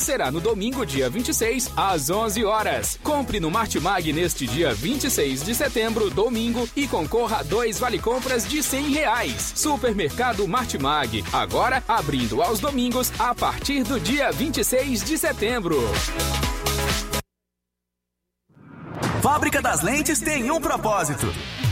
[0.00, 2.98] será no domingo, dia 26, às 11 horas.
[3.02, 8.48] Compre no Martimag neste dia 26 de setembro, domingo, e concorra a dois vale compras
[8.48, 9.52] de 100 reais.
[9.54, 15.78] Supermercado Martimag, agora abrindo aos domingos a partir do dia 26 de setembro.
[19.22, 21.26] Fábrica das Lentes tem um propósito.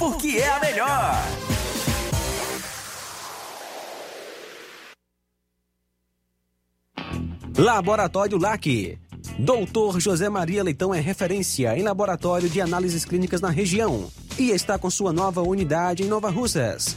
[0.00, 1.14] porque é a melhor.
[7.58, 8.98] Laboratório LAC.
[9.38, 14.78] Doutor José Maria Leitão é referência em laboratório de análises clínicas na região e está
[14.78, 16.96] com sua nova unidade em Nova Russas.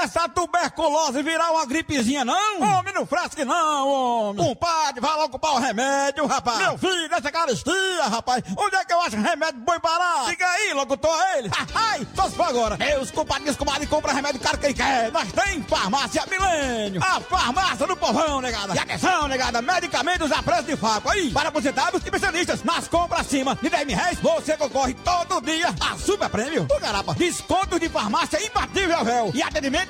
[0.00, 2.62] dessa tuberculose virar uma gripezinha, não?
[2.62, 4.44] Homem, não fresque não, homem.
[4.44, 6.58] Compadre, vai logo comprar o remédio, rapaz.
[6.58, 8.42] Meu filho, essa caristia, rapaz.
[8.56, 10.30] Onde é que eu acho remédio bom barato?
[10.30, 11.50] Diga aí, locutor, ele.
[11.74, 12.76] Ai, só se for agora.
[12.78, 15.12] Meus compadres, comadre, compra remédio caro quem quer.
[15.12, 17.02] Nós tem farmácia Milênio.
[17.04, 18.74] A farmácia do povão, negada.
[18.74, 21.10] E atenção, negada, medicamentos a preço de faco.
[21.10, 22.64] Aí, para aposentados e especialistas.
[22.64, 26.66] Nas compras acima de 10 mil reais, você concorre todo dia a super prêmio.
[26.70, 29.30] O garapa, desconto de farmácia imbatível, véu.
[29.34, 29.89] E atendimento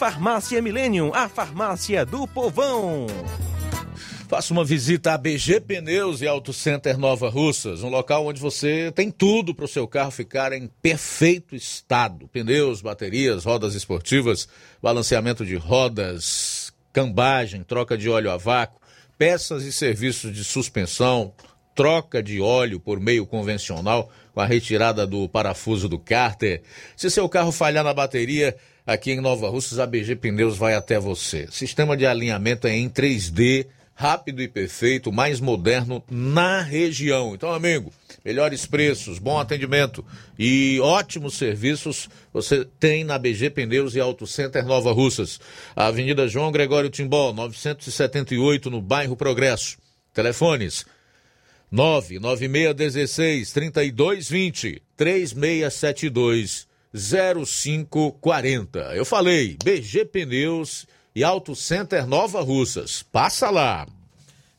[0.00, 3.06] Farmácia Millennium, a farmácia do povão.
[4.30, 8.90] Faça uma visita a BG Pneus e Auto Center Nova Russas, um local onde você
[8.92, 14.48] tem tudo para o seu carro ficar em perfeito estado: pneus, baterias, rodas esportivas,
[14.82, 18.80] balanceamento de rodas, cambagem, troca de óleo a vácuo
[19.18, 21.34] peças e serviços de suspensão,
[21.74, 26.62] troca de óleo por meio convencional com a retirada do parafuso do cárter.
[26.96, 28.56] Se seu carro falhar na bateria,
[28.86, 31.46] aqui em Nova Russas, a BG Pneus vai até você.
[31.50, 33.66] Sistema de alinhamento é em 3D
[34.00, 37.34] rápido e perfeito, mais moderno na região.
[37.34, 37.92] Então, amigo,
[38.24, 40.02] melhores preços, bom atendimento
[40.38, 45.38] e ótimos serviços você tem na BG Pneus e Auto Center Nova Russas.
[45.76, 49.76] Avenida João Gregório Timbó, 978, no bairro Progresso.
[50.14, 50.86] Telefones
[51.70, 58.78] 99616 3220 3672 0540.
[58.94, 63.02] Eu falei, BG Pneus e Auto Center Nova Russas.
[63.02, 63.86] Passa lá.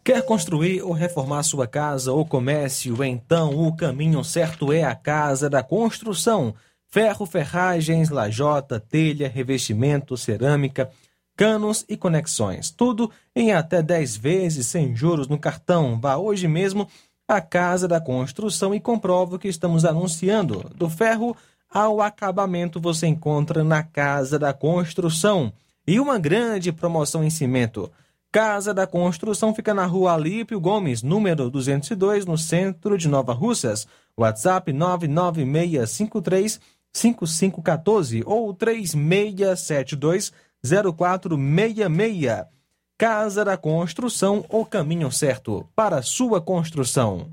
[0.03, 3.03] Quer construir ou reformar sua casa ou comércio?
[3.03, 6.55] Então o caminho certo é a Casa da Construção.
[6.87, 10.89] Ferro, ferragens, lajota, telha, revestimento, cerâmica,
[11.37, 12.71] canos e conexões.
[12.71, 15.99] Tudo em até 10 vezes sem juros no cartão.
[16.01, 16.87] Vá hoje mesmo
[17.27, 20.69] à Casa da Construção e comprove o que estamos anunciando.
[20.75, 21.37] Do ferro
[21.71, 25.53] ao acabamento você encontra na Casa da Construção.
[25.87, 27.89] E uma grande promoção em cimento.
[28.31, 33.87] Casa da Construção fica na rua Alípio Gomes, número 202, no centro de Nova Russas.
[34.17, 36.59] WhatsApp 99653
[36.93, 40.31] 5514 ou 3672
[40.63, 42.60] 0466.
[43.01, 47.31] Casa da Construção, o caminho certo para a sua construção.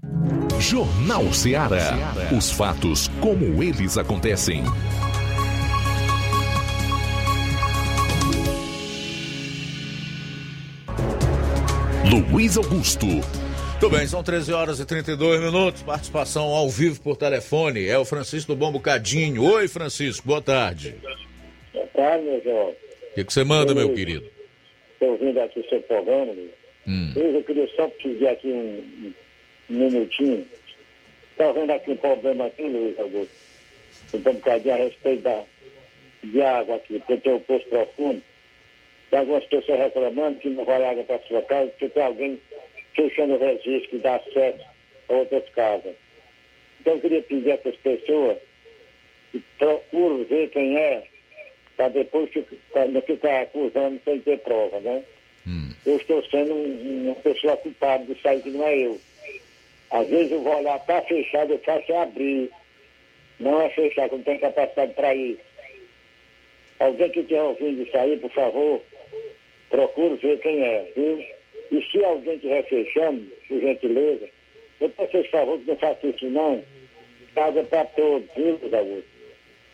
[0.59, 1.93] Jornal Ceará.
[2.35, 4.62] Os fatos como eles acontecem.
[12.32, 13.07] Luiz Augusto.
[13.78, 15.82] Tudo bem, são 13 horas e 32 minutos.
[15.82, 17.86] Participação ao vivo por telefone.
[17.86, 19.45] É o Francisco do Bom Bocadinho.
[19.45, 20.95] Oi, Francisco, boa tarde.
[21.74, 22.74] Boa tarde, meu jovem.
[23.11, 24.38] O que, que você manda, meu querido?
[24.99, 26.35] Estou ouvindo aqui o seu programa.
[26.89, 27.12] Hum.
[27.15, 29.12] Eu queria só pedir aqui um,
[29.70, 30.45] um minutinho.
[31.31, 33.33] Está vendo aqui um problema aqui, Luiz Augusto?
[34.12, 35.45] Um bocadinho a respeito da,
[36.25, 38.20] de água aqui, porque tem o poço profundo.
[39.09, 42.41] Tem algumas pessoas reclamando que não vai água para sua casa, porque tem alguém
[42.97, 44.65] fechando o registro que dá acesso
[45.09, 45.95] a outras casas.
[46.81, 48.39] Então eu queria pedir a essas pessoas
[49.31, 51.05] que procurem ver quem é,
[51.79, 52.29] para depois
[52.91, 55.03] não ficar acusando sem ter prova, né?
[55.87, 59.01] Eu estou sendo um- uma pessoa culpada disso aí que não é eu.
[59.93, 62.51] Às vezes eu vou olhar, está fechado, eu faço é abrir.
[63.39, 65.41] Não é fechar, que não tem capacidade para isso.
[66.81, 68.83] Alguém que tenha ouvido isso aí, por favor,
[69.71, 71.25] procure ver quem é, viu?
[71.71, 74.29] E se alguém estiver fechando, por gentileza,
[74.81, 76.63] eu peço por favor que não faça isso não.
[77.37, 79.05] Casa para todos, viu, Daúde?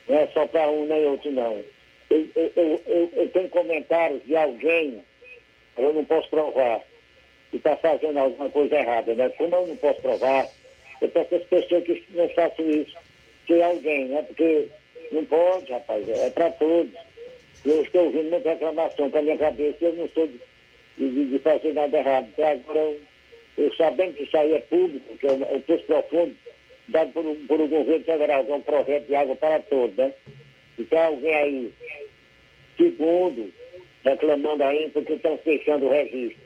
[0.07, 1.65] Não é só para um nem outro, não.
[2.11, 2.53] Eu, eu,
[2.87, 5.03] eu, eu- tenho comentários de alguém,
[5.79, 6.81] eu não posso provar,
[7.51, 9.29] que está fazendo alguma coisa errada, né?
[9.31, 10.49] Como eu não posso provar,
[11.01, 12.97] eu peço às pessoas que não façam isso,
[13.47, 14.23] que alguém, né?
[14.23, 14.69] Porque
[15.13, 16.93] não pode, rapaz, é para todos.
[17.65, 20.39] Eu estou ouvindo muita reclamação para minha cabeça, eu não sou de,
[20.99, 22.29] de- de fazer nada errado.
[22.35, 23.01] Até agora, eu,
[23.57, 26.37] eu sabendo que isso aí é público, que é o, o preço profundo,
[26.89, 29.97] dado por, um- por um governo federal, que é um projeto de água para todos,
[29.97, 30.13] né?
[30.79, 31.73] Então alguém aí,
[32.77, 33.53] segundo,
[34.05, 36.43] reclamando aí porque estão fechando o registro.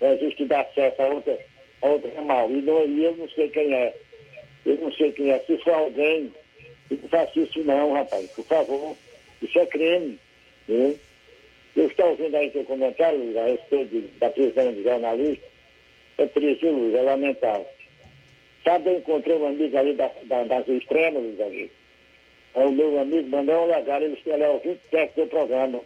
[0.00, 1.38] O registro que dá acesso a outra,
[1.82, 2.50] a outra ramal.
[2.50, 3.94] E, não, e eu não sei quem é.
[4.64, 5.38] Eu não sei quem é.
[5.40, 6.32] Se for alguém,
[6.90, 8.30] não faça isso não, rapaz.
[8.30, 8.96] Por favor.
[9.42, 10.18] Isso é crime.
[10.68, 10.94] Né?
[11.76, 15.46] Eu estou ouvindo aí seu comentário, Luiz, a respeito da prisão de jornalista.
[16.18, 17.66] É triste, Luiz, é lamentável.
[18.64, 21.85] Sabe, eu encontrei um amigo ali da, da, das extremas, Luiz Augusto.
[22.56, 25.80] É o meu amigo Manuel Lagar, ele, ele é ouvinte técnico do programa.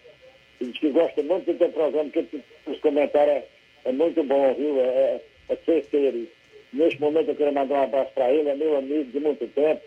[0.60, 3.44] Ele diz que gosta muito do teu programa, porque os comentários é,
[3.86, 4.80] é muito bom, viu?
[4.80, 6.28] É, é, é certeiro.
[6.72, 9.82] Neste momento eu quero mandar um abraço para ele, é meu amigo de muito tempo.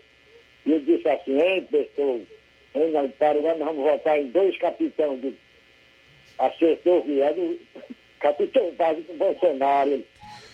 [0.66, 2.20] E ele disse assim, hein, pessoal,
[2.74, 5.34] hein, nós para nós vamos votar em dois capitães
[6.38, 7.58] acertou o viado,
[8.20, 10.04] capitão com Bolsonaro.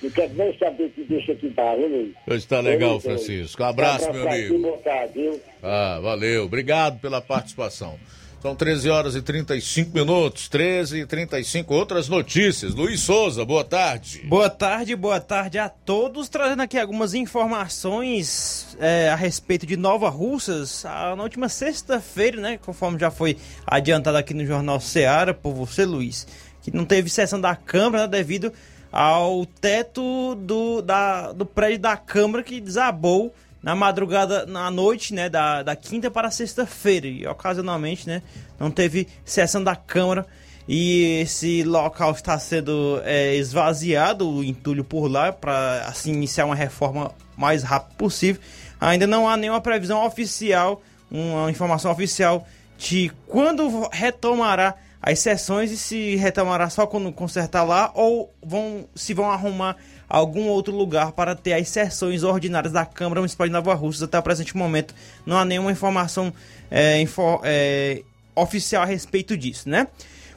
[0.03, 2.15] Não quero nem saber que deixa que dá, viu, Luiz?
[2.43, 3.09] Está legal, Pois é.
[3.09, 3.63] Francisco.
[3.63, 4.79] Um abraço, meu amigo.
[5.15, 5.41] viu?
[5.63, 6.45] Ah, valeu.
[6.45, 7.99] Obrigado pela participação.
[8.41, 10.49] São 13 horas e 35 minutos.
[10.49, 11.75] 13 e 35.
[11.75, 12.75] Outras notícias.
[12.75, 14.23] Luiz Souza, boa tarde.
[14.25, 16.31] Boa tarde, boa tarde a todos.
[16.31, 20.87] Trazendo aqui algumas informações é, a respeito de Nova Russas.
[20.87, 22.59] Ah, na última sexta-feira, né?
[22.65, 23.37] Conforme já foi
[23.67, 26.27] adiantado aqui no Jornal Seara por você, Luiz,
[26.63, 28.51] que não teve sessão da Câmara né, devido
[28.93, 35.29] ao teto do, da, do prédio da Câmara que desabou na madrugada, na noite, né,
[35.29, 37.07] da, da quinta para sexta-feira.
[37.07, 38.23] E ocasionalmente, né,
[38.59, 40.27] não teve sessão da Câmara.
[40.69, 46.55] E esse local está sendo é, esvaziado, o entulho por lá, para assim iniciar uma
[46.55, 48.41] reforma mais rápido possível.
[48.81, 50.81] Ainda não há nenhuma previsão oficial,
[51.11, 52.47] uma informação oficial
[52.79, 59.15] de quando retomará as sessões e se retomará só quando consertar lá ou vão se
[59.15, 59.77] vão arrumar
[60.09, 64.03] algum outro lugar para ter as sessões ordinárias da Câmara Municipal de Nova Russas.
[64.03, 64.95] Até o presente momento
[65.25, 66.33] não há nenhuma informação
[66.71, 68.03] é, info- é,
[68.35, 69.87] oficial a respeito disso, né?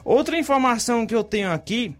[0.04, 1.94] Outra informação que eu tenho aqui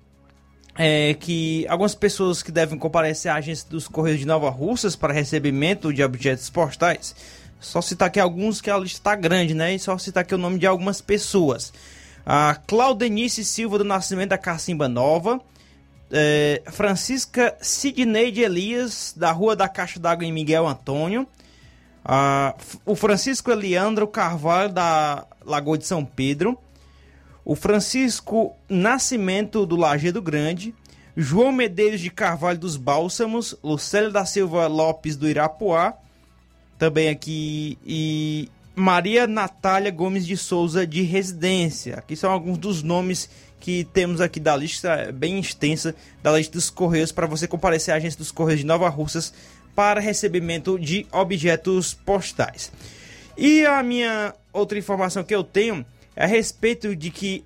[0.76, 5.12] é que algumas pessoas que devem comparecer à agência dos Correios de Nova Russas para
[5.12, 7.14] recebimento de objetos postais.
[7.60, 9.74] Só citar aqui alguns que a lista está grande, né?
[9.74, 11.72] E só citar aqui o nome de algumas pessoas.
[12.26, 15.40] A Claudenice Silva do Nascimento da Cacimba Nova.
[16.10, 21.26] é, Francisca Sidneide Elias, da Rua da Caixa d'Água em Miguel Antônio.
[22.04, 26.58] Ah, o Francisco Eliandro Carvalho, da Lagoa de São Pedro.
[27.44, 30.74] O Francisco Nascimento, do Lajeado Grande.
[31.16, 33.56] João Medeiros de Carvalho dos Bálsamos.
[33.62, 35.94] Lucélio da Silva Lopes, do Irapuá.
[36.78, 37.78] Também aqui.
[37.84, 41.96] E Maria Natália Gomes de Souza, de Residência.
[41.96, 43.30] Aqui são alguns dos nomes
[43.60, 47.96] que temos aqui da lista bem extensa da lista dos Correios para você comparecer à
[47.96, 49.32] agência dos Correios de Nova Russas
[49.74, 52.70] para recebimento de objetos postais.
[53.36, 55.84] E a minha outra informação que eu tenho
[56.14, 57.44] é a respeito de que,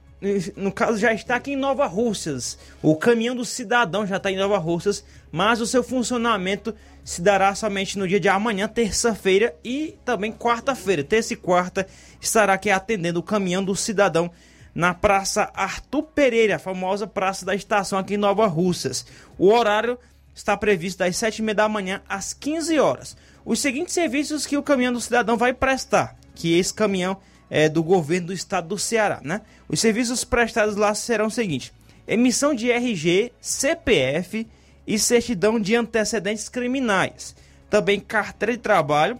[0.56, 2.58] no caso, já está aqui em Nova Russas.
[2.82, 6.74] O caminhão do cidadão já está em Nova Russas, mas o seu funcionamento
[7.08, 11.02] se dará somente no dia de amanhã, terça-feira e também quarta-feira.
[11.02, 11.86] Terça e quarta
[12.20, 14.30] estará aqui atendendo o caminhão do cidadão
[14.74, 19.06] na Praça Arthur Pereira, a famosa Praça da Estação aqui em Nova Russas.
[19.38, 19.98] O horário
[20.34, 23.16] está previsto das 7h30 da manhã às 15 horas.
[23.42, 27.16] Os seguintes serviços que o caminhão do cidadão vai prestar, que esse caminhão
[27.48, 29.40] é do governo do estado do Ceará, né?
[29.66, 31.72] Os serviços prestados lá serão os seguintes:
[32.06, 34.46] emissão de RG, CPF
[34.88, 37.36] e certidão de antecedentes criminais.
[37.68, 39.18] Também carteira de trabalho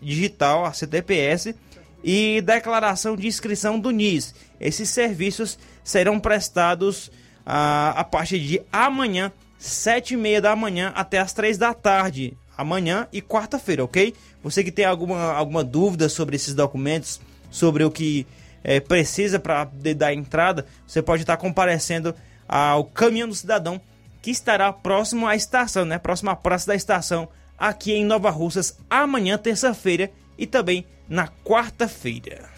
[0.00, 1.54] digital, a CTPS,
[2.02, 4.34] e declaração de inscrição do NIS.
[4.58, 7.12] Esses serviços serão prestados
[7.44, 12.34] ah, a partir de amanhã, sete e meia da manhã até as três da tarde,
[12.56, 14.14] amanhã e quarta-feira, ok?
[14.42, 17.20] Você que tem alguma, alguma dúvida sobre esses documentos,
[17.50, 18.26] sobre o que
[18.64, 22.14] eh, precisa para dar entrada, você pode estar comparecendo
[22.48, 23.78] ao Caminhão do Cidadão,
[24.22, 25.98] que estará próximo à estação, né?
[25.98, 27.28] Próximo à Praça da Estação,
[27.58, 32.48] aqui em Nova Russas, amanhã, terça-feira, e também na quarta-feira.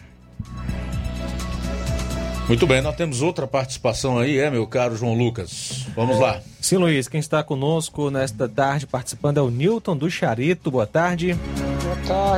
[2.46, 5.86] Muito bem, nós temos outra participação aí, é, meu caro João Lucas.
[5.94, 6.40] Vamos lá.
[6.60, 10.70] Sim, Luiz, quem está conosco nesta tarde participando é o Newton do Charito.
[10.70, 11.34] Boa tarde.
[11.34, 11.71] Boa tarde,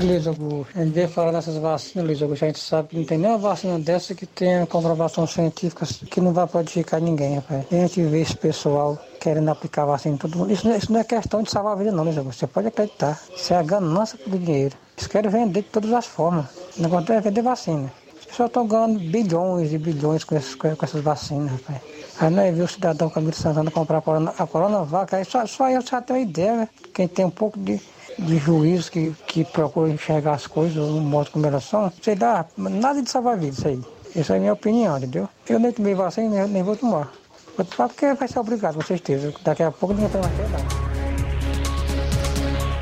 [0.03, 0.79] Luiz Augusto.
[0.79, 2.45] A gente veio falar dessas vacinas, Luiz Augusto.
[2.45, 6.33] A gente sabe que não tem nenhuma vacina dessa que tenha comprovação científica que não
[6.33, 7.65] vai prejudicar ninguém, rapaz.
[7.71, 10.53] A gente vê esse pessoal querendo aplicar vacina em todo mundo.
[10.53, 12.41] Isso não, é, isso não é questão de salvar a vida, não, Luiz Augusto.
[12.41, 13.21] Você pode acreditar.
[13.35, 14.77] Isso é a ganância do dinheiro.
[14.97, 16.47] Eles querem vender de todas as formas.
[16.77, 17.93] O negócio é vender vacina.
[18.19, 21.81] As pessoas estão ganhando bilhões e bilhões com, esses, com essas vacinas, rapaz.
[22.21, 25.45] Aí não é ver o cidadão Camilo Santana comprar a Corona, a Coronavac, aí só,
[25.47, 26.69] só eu já tenho uma ideia, né?
[26.93, 27.81] Quem tem um pouco de,
[28.19, 32.47] de juízo, que, que procura enxergar as coisas, o modo como elas são, sei lá,
[32.57, 33.81] nada de salvar vida isso aí.
[34.17, 35.29] Essa é a minha opinião, entendeu?
[35.49, 37.13] Eu nem tomei vacina, nem, nem vou tomar.
[37.57, 39.33] Vou tomar porque vai ser obrigado, com certeza.
[39.43, 40.65] Daqui a pouco ninguém vai mais ter nada.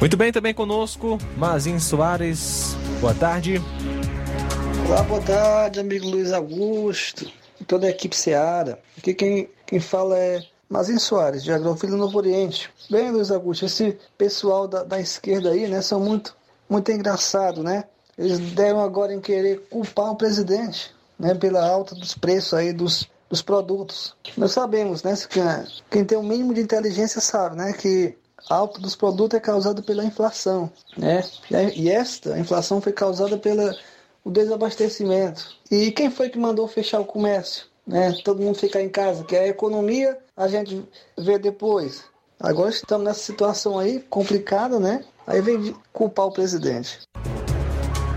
[0.01, 2.77] Muito bem, também conosco, Mazin Soares.
[3.01, 3.63] Boa tarde.
[4.87, 7.31] Olá, boa tarde, amigo Luiz Augusto
[7.65, 8.79] toda a equipe Seara.
[8.99, 10.43] Aqui quem, quem fala é
[10.73, 12.71] Mazinho Soares, de Agrofilho Novo Oriente.
[12.89, 16.35] Bem, Luiz Augusto, esse pessoal da, da esquerda aí, né, são muito,
[16.67, 17.85] muito engraçados, né?
[18.17, 23.07] Eles deram agora em querer culpar o presidente, né, pela alta dos preços aí dos,
[23.29, 24.17] dos produtos.
[24.35, 25.41] Nós sabemos, né, que
[25.91, 28.17] quem tem o mínimo de inteligência sabe, né, que
[28.49, 31.23] a alta dos produtos é causada pela inflação, né?
[31.77, 33.77] E esta inflação foi causada pela
[34.25, 35.55] o desabastecimento.
[35.71, 37.67] E quem foi que mandou fechar o comércio?
[37.87, 38.13] né?
[38.25, 40.85] Todo mundo ficar em casa, que a economia a gente
[41.19, 42.05] vê depois.
[42.41, 45.05] Agora estamos nessa situação aí complicada, né?
[45.27, 47.01] Aí vem culpar o presidente.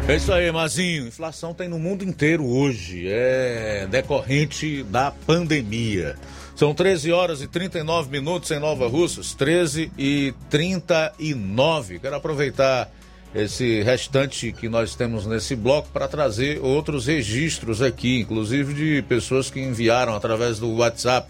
[0.08, 1.08] É isso aí, Mazinho.
[1.08, 3.08] Inflação tem no mundo inteiro hoje.
[3.08, 6.16] É decorrente da pandemia.
[6.56, 12.00] São 13 horas e 39 minutos em Nova Russas, 13 e 39.
[12.00, 12.90] Quero aproveitar
[13.34, 19.50] esse restante que nós temos nesse bloco para trazer outros registros aqui, inclusive de pessoas
[19.50, 21.28] que enviaram através do WhatsApp.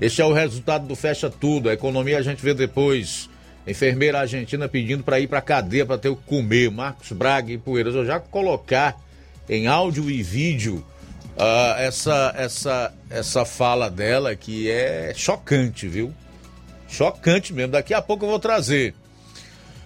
[0.00, 1.70] Este é o resultado do Fecha Tudo.
[1.70, 3.30] A economia a gente vê depois.
[3.66, 6.70] Enfermeira argentina pedindo para ir para cadeia para ter o que comer.
[6.70, 7.94] Marcos Braga e Poeiras.
[7.94, 8.96] Eu já colocar
[9.48, 10.84] em áudio e vídeo
[11.36, 16.12] uh, essa, essa, essa fala dela que é chocante, viu?
[16.88, 17.72] Chocante mesmo.
[17.72, 18.94] Daqui a pouco eu vou trazer.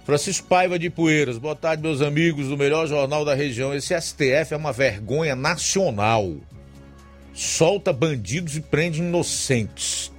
[0.04, 3.72] Francisco Paiva de Poeiras, boa tarde, meus amigos do melhor jornal da região.
[3.72, 6.34] Esse STF é uma vergonha nacional.
[7.32, 10.12] Solta bandidos e prende inocentes.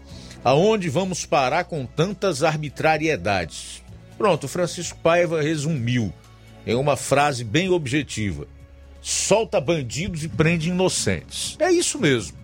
[0.43, 3.83] Aonde vamos parar com tantas arbitrariedades?
[4.17, 6.13] Pronto, Francisco Paiva resumiu
[6.65, 8.47] em uma frase bem objetiva:
[9.01, 11.55] solta bandidos e prende inocentes.
[11.59, 12.37] É isso mesmo.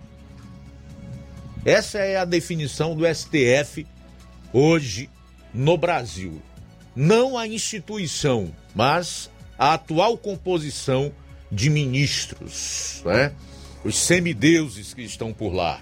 [1.64, 3.86] Essa é a definição do STF
[4.52, 5.10] hoje
[5.52, 6.40] no Brasil
[6.98, 11.12] não a instituição, mas a atual composição
[11.50, 13.32] de ministros, né?
[13.88, 15.80] Os semideuses que estão por lá.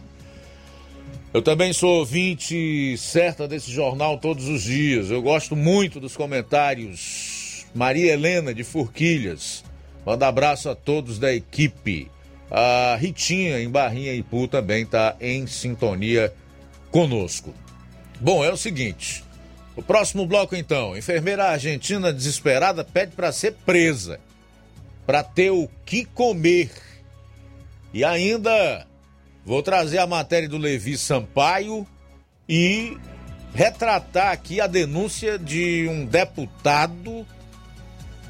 [1.34, 5.10] Eu também sou ouvinte certa desse jornal todos os dias.
[5.10, 7.66] Eu gosto muito dos comentários.
[7.74, 9.64] Maria Helena de Forquilhas.
[10.06, 12.10] Manda abraço a todos da equipe.
[12.50, 16.32] A Ritinha em Barrinha Ipu também está em sintonia
[16.90, 17.52] conosco.
[18.20, 19.24] Bom, é o seguinte.
[19.74, 20.96] O próximo bloco, então.
[20.96, 24.20] Enfermeira argentina desesperada pede para ser presa,
[25.04, 26.85] para ter o que comer.
[27.96, 28.86] E ainda
[29.42, 31.86] vou trazer a matéria do Levi Sampaio
[32.46, 32.94] e
[33.54, 37.26] retratar aqui a denúncia de um deputado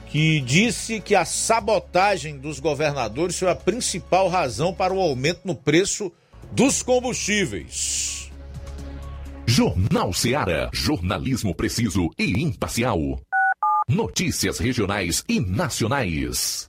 [0.07, 5.57] que disse que a sabotagem dos governadores foi a principal razão para o aumento no
[5.57, 6.13] preço
[6.53, 8.31] dos combustíveis.
[9.47, 10.71] Jornal Seara.
[10.73, 13.21] Jornalismo preciso e imparcial.
[13.89, 16.69] Notícias regionais e nacionais.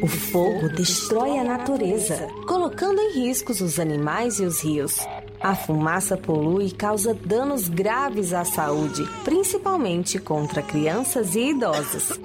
[0.00, 4.96] o fogo destrói a natureza, colocando em riscos os animais e os rios.
[5.40, 12.18] A fumaça polui e causa danos graves à saúde, principalmente contra crianças e idosos.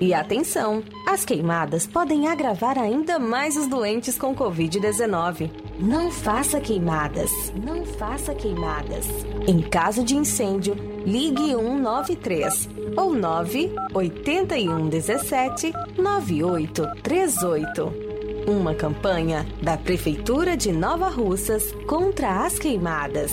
[0.00, 5.50] E atenção, as queimadas podem agravar ainda mais os doentes com Covid-19.
[5.78, 7.30] Não faça queimadas.
[7.54, 9.06] Não faça queimadas.
[9.46, 10.74] Em caso de incêndio,
[11.06, 18.05] ligue 193 ou 98117 9838.
[18.46, 23.32] Uma campanha da Prefeitura de Nova Russas contra as queimadas.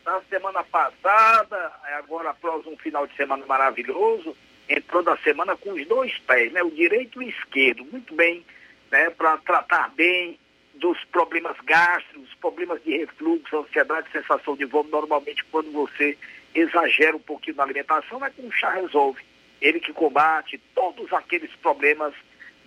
[0.03, 4.35] da semana passada, agora após um final de semana maravilhoso,
[4.67, 6.61] entrou da semana com os dois pés, né?
[6.63, 8.45] O direito e o esquerdo, muito bem,
[8.91, 9.09] né?
[9.09, 10.39] Para tratar bem
[10.75, 16.17] dos problemas gástricos, problemas de refluxo, ansiedade, sensação de vômito, normalmente quando você
[16.53, 19.21] exagera um pouquinho na alimentação, é com o chá resolve.
[19.61, 22.13] Ele que combate todos aqueles problemas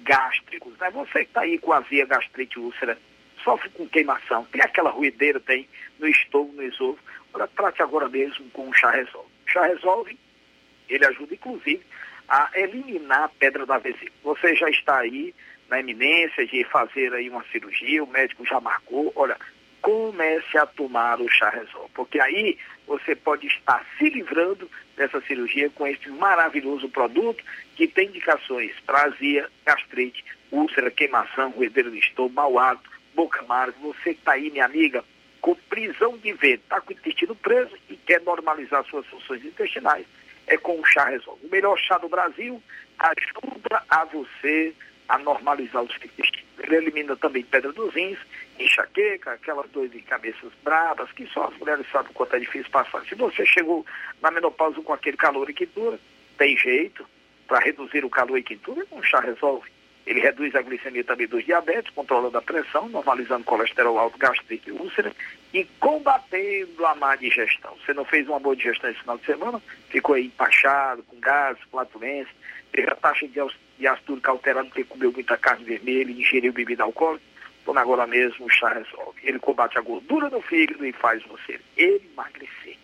[0.00, 0.90] gástricos, né?
[0.90, 2.98] Você que está aí com azia, gastrite, úlcera,
[3.42, 5.68] sofre com queimação, tem aquela ruideira, tem
[5.98, 7.15] no estômago, no esôfago,
[7.48, 9.28] trate agora mesmo com o chá resolve.
[9.46, 10.16] O chá resolve,
[10.88, 11.84] ele ajuda inclusive
[12.28, 14.12] a eliminar a pedra da vesícula.
[14.22, 15.34] Você já está aí
[15.68, 19.36] na eminência de fazer aí uma cirurgia, o médico já marcou, olha,
[19.82, 25.70] comece a tomar o chá resolve, porque aí você pode estar se livrando dessa cirurgia
[25.70, 27.44] com este maravilhoso produto
[27.74, 33.76] que tem indicações para azia, gastrite, úlcera, queimação, ruedeira do estômago, mau hálito, boca amarga.
[33.80, 35.04] Você que está aí, minha amiga,
[35.46, 40.04] com prisão de vento, está com o intestino preso e quer normalizar suas funções intestinais,
[40.48, 41.46] é com o chá resolve.
[41.46, 42.60] O melhor chá do Brasil
[42.98, 44.74] ajuda a você
[45.08, 46.44] a normalizar o seu intestino.
[46.58, 48.18] Ele elimina também pedra dos rins,
[48.58, 52.68] enxaqueca, aquelas dores de cabeças bravas, que só as mulheres sabem o quanto é difícil
[52.72, 53.04] passar.
[53.04, 53.86] Se você chegou
[54.20, 55.96] na menopausa com aquele calor e quintura,
[56.36, 57.08] tem jeito
[57.46, 59.70] para reduzir o calor e quintura, um chá resolve.
[60.06, 64.72] Ele reduz a glicemia também dos diabetes, controlando a pressão, normalizando colesterol alto, gastrite e
[64.72, 65.12] úlcera
[65.52, 67.76] e combatendo a má digestão.
[67.84, 69.60] Você não fez uma boa digestão esse final de semana,
[69.90, 72.32] ficou aí empachado, com gases, flatulência,
[72.70, 73.40] teve a taxa de,
[73.88, 77.24] ácido úrico alterada porque comeu muita carne vermelha ingeriu bebida alcoólica.
[77.64, 79.18] Toma agora mesmo o chá resolve.
[79.24, 82.76] Ele combate a gordura do fígado e faz você emagrecer,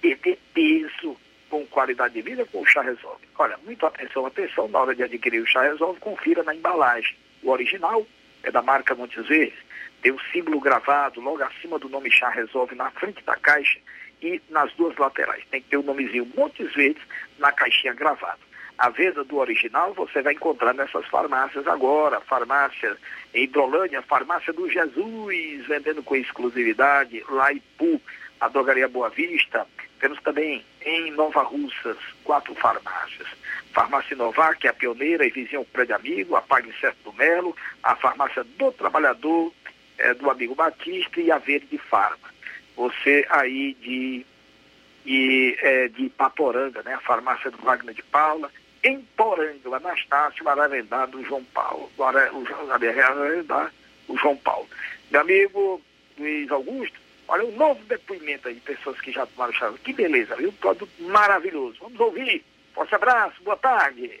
[0.00, 1.14] perder peso
[1.50, 3.29] com qualidade de vida com o chá resolve.
[3.40, 7.16] Olha, muito atenção, atenção, na hora de adquirir o chá resolve, confira na embalagem.
[7.42, 8.06] O original
[8.42, 9.58] é da marca Montes Verdes,
[10.02, 13.78] tem o símbolo gravado logo acima do nome chá resolve na frente da caixa
[14.20, 15.42] e nas duas laterais.
[15.50, 17.02] Tem que ter o nomezinho Montes Verdes
[17.38, 18.40] na caixinha gravado.
[18.76, 22.94] A venda do original você vai encontrar nessas farmácias agora, farmácia
[23.32, 28.02] em Hidrolândia, farmácia do Jesus, vendendo com exclusividade, Laipu,
[28.38, 29.66] a drogaria Boa Vista,
[30.00, 33.28] temos também em Nova Russas quatro farmácias.
[33.72, 37.12] Farmácia Inovar, que é a pioneira e vizinha ao prédio amigo, a Pague Certo do
[37.12, 39.52] Melo, a farmácia do Trabalhador,
[39.98, 42.30] é, do amigo Batista e a Verde Farma.
[42.76, 44.26] Você aí de,
[45.04, 46.94] de, é, de Paporanga, né?
[46.94, 48.50] a farmácia do Wagner de Paula,
[48.82, 52.44] em Poranga, o Anastácio Ararendá do João Paulo, o, o,
[54.08, 54.66] o João Paulo.
[55.10, 55.82] Meu amigo
[56.18, 56.98] Luiz Augusto,
[57.30, 59.72] Olha, um novo depoimento aí pessoas que já tomaram chá.
[59.84, 60.48] Que beleza, viu?
[60.48, 61.78] Um produto maravilhoso.
[61.80, 62.44] Vamos ouvir.
[62.74, 64.20] Forte abraço, boa tarde.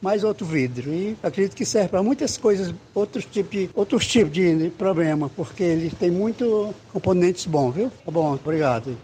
[0.00, 0.92] mais outro vidro.
[0.92, 5.62] E acredito que serve para muitas coisas, outros tipos de, outros tipos de problema, porque
[5.62, 7.92] ele tem muito componentes bons, viu?
[8.04, 8.96] Tá bom, obrigado.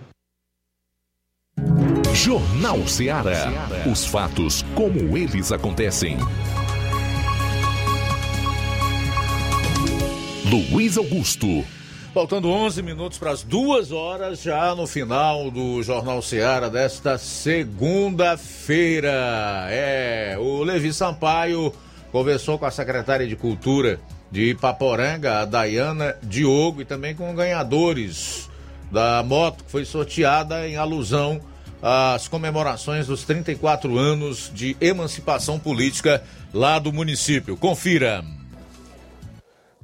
[2.15, 3.53] Jornal Ceará.
[3.91, 6.17] Os fatos como eles acontecem.
[10.51, 11.65] Luiz Augusto.
[12.17, 19.13] Faltando 11 minutos para as duas horas, já no final do Jornal Seara desta segunda-feira.
[19.69, 21.75] É, o Levi Sampaio
[22.11, 28.49] conversou com a secretária de Cultura de Ipaporanga, a Dayana Diogo, e também com ganhadores
[28.91, 31.39] da moto que foi sorteada em alusão
[31.83, 36.25] às comemorações dos 34 anos de emancipação política
[36.55, 37.59] lá do município.
[37.59, 38.25] Confira.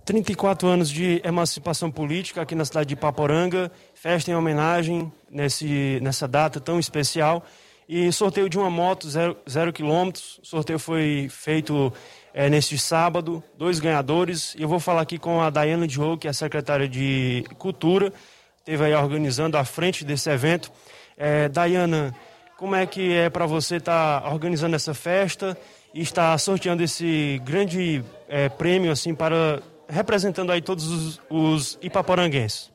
[0.05, 6.27] 34 anos de emancipação política aqui na cidade de Paporanga, festa em homenagem nesse, nessa
[6.27, 7.45] data tão especial
[7.89, 10.41] e sorteio de uma moto zero, zero quilômetros.
[10.43, 11.93] O sorteio foi feito
[12.35, 14.57] é, neste sábado, dois ganhadores.
[14.59, 18.12] Eu vou falar aqui com a Dayana Diogo, que é a secretária de Cultura,
[18.59, 20.73] esteve aí organizando à frente desse evento.
[21.16, 22.15] É, Dayana,
[22.57, 25.57] como é que é para você estar tá organizando essa festa
[25.95, 29.62] e estar sorteando esse grande é, prêmio assim para
[29.93, 32.73] representando aí todos os, os ipaporanguenses.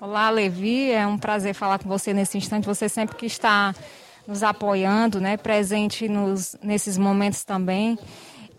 [0.00, 2.66] Olá, Levi, é um prazer falar com você nesse instante.
[2.66, 3.74] Você sempre que está
[4.26, 7.98] nos apoiando, né, presente nos, nesses momentos também.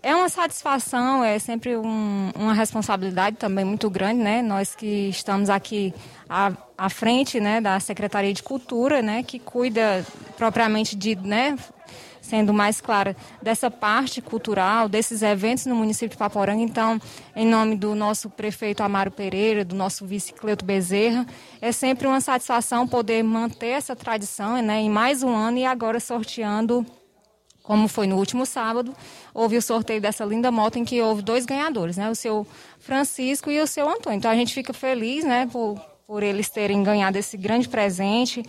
[0.04, 4.42] É uma satisfação, é sempre um, uma responsabilidade também muito grande, né?
[4.42, 5.94] Nós que estamos aqui
[6.30, 10.06] à, à frente, né, da Secretaria de Cultura, né, que cuida
[10.38, 11.58] propriamente de, né,
[12.28, 16.62] sendo mais clara dessa parte cultural, desses eventos no município de Paporanga.
[16.62, 17.00] Então,
[17.34, 21.26] em nome do nosso prefeito Amaro Pereira, do nosso vice Cleuto Bezerra,
[21.62, 26.00] é sempre uma satisfação poder manter essa tradição né, em mais um ano e agora
[26.00, 26.86] sorteando
[27.64, 28.96] como foi no último sábado,
[29.34, 32.10] houve o sorteio dessa linda moto em que houve dois ganhadores, né?
[32.10, 32.48] O seu
[32.80, 34.18] Francisco e o seu Antônio.
[34.18, 35.78] Então a gente fica feliz, né, por,
[36.08, 38.42] por eles terem ganhado esse grande presente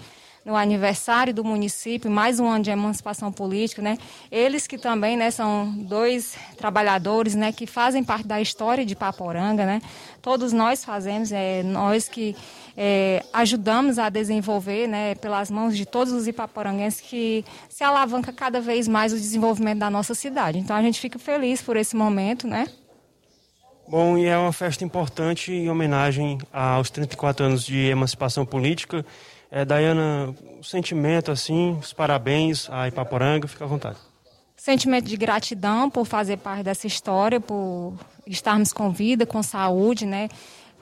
[0.48, 3.98] no aniversário do município, mais um ano de emancipação política, né?
[4.32, 9.66] Eles que também, né, são dois trabalhadores, né, que fazem parte da história de Paporanga,
[9.66, 9.82] né?
[10.22, 12.34] Todos nós fazemos, é nós que
[12.74, 18.58] é, ajudamos a desenvolver, né, pelas mãos de todos os ipaporanguenses que se alavanca cada
[18.58, 20.58] vez mais o desenvolvimento da nossa cidade.
[20.58, 22.66] Então a gente fica feliz por esse momento, né?
[23.86, 29.04] Bom, e é uma festa importante em homenagem aos 34 anos de emancipação política
[29.50, 33.96] é, Dayana, sentimento assim, os parabéns a Ipaporanga, fica à vontade.
[34.56, 37.94] Sentimento de gratidão por fazer parte dessa história, por
[38.26, 40.28] estarmos com vida, com saúde, né?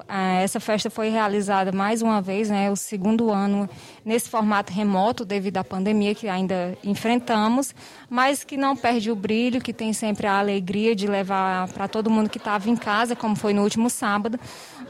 [0.09, 3.69] Ah, essa festa foi realizada mais uma vez, né, o segundo ano
[4.05, 7.75] nesse formato remoto devido à pandemia que ainda enfrentamos,
[8.09, 12.11] mas que não perde o brilho, que tem sempre a alegria de levar para todo
[12.11, 14.39] mundo que estava em casa, como foi no último sábado,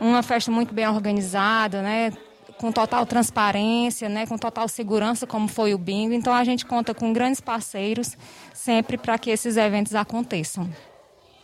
[0.01, 2.13] uma festa muito bem organizada, né,
[2.59, 6.15] com total transparência, né, com total segurança, como foi o bingo.
[6.15, 8.17] Então a gente conta com grandes parceiros
[8.53, 10.69] sempre para que esses eventos aconteçam.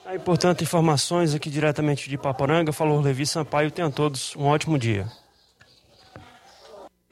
[0.04, 3.70] É importante informações aqui diretamente de Paporanga, falou Levi Sampaio.
[3.70, 5.06] Tenham todos um ótimo dia.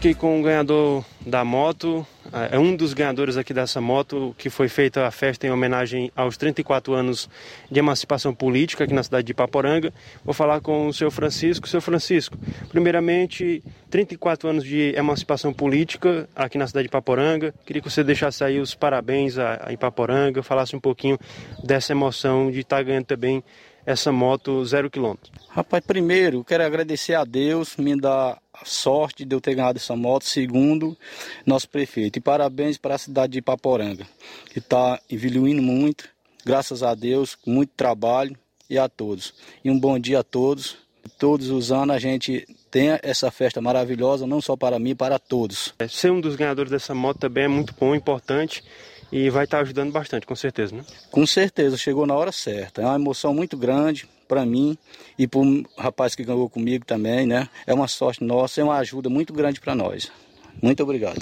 [0.01, 2.07] Aqui com o ganhador da moto,
[2.51, 6.39] é um dos ganhadores aqui dessa moto, que foi feita a festa em homenagem aos
[6.39, 7.29] 34 anos
[7.71, 9.93] de emancipação política aqui na cidade de Paporanga.
[10.25, 11.69] Vou falar com o seu Francisco.
[11.69, 12.35] Seu Francisco,
[12.71, 17.53] primeiramente, 34 anos de emancipação política aqui na cidade de Paporanga.
[17.67, 21.19] Queria que você deixasse aí os parabéns a, a Paporanga, falasse um pouquinho
[21.63, 23.45] dessa emoção de estar ganhando também
[23.85, 25.31] essa moto zero quilômetro?
[25.49, 30.25] Rapaz, primeiro, quero agradecer a Deus, me dar sorte de eu ter ganhado essa moto.
[30.25, 30.97] Segundo,
[31.47, 32.19] nosso prefeito.
[32.19, 34.07] E parabéns para a cidade de Ipaporanga,
[34.53, 36.09] que está evoluindo muito,
[36.45, 38.37] graças a Deus, com muito trabalho
[38.69, 39.35] e a todos.
[39.65, 40.79] E um bom dia a todos.
[41.19, 45.75] Todos os anos a gente tem essa festa maravilhosa, não só para mim, para todos.
[45.79, 48.63] É, ser um dos ganhadores dessa moto também é muito bom, importante
[49.11, 50.85] e vai estar ajudando bastante, com certeza, né?
[51.11, 52.83] Com certeza, chegou na hora certa.
[52.83, 54.79] É uma emoção muito grande para mim
[55.19, 57.49] e para o rapaz que ganhou comigo também, né?
[57.67, 60.13] É uma sorte nossa, é uma ajuda muito grande para nós.
[60.63, 61.21] Muito obrigado.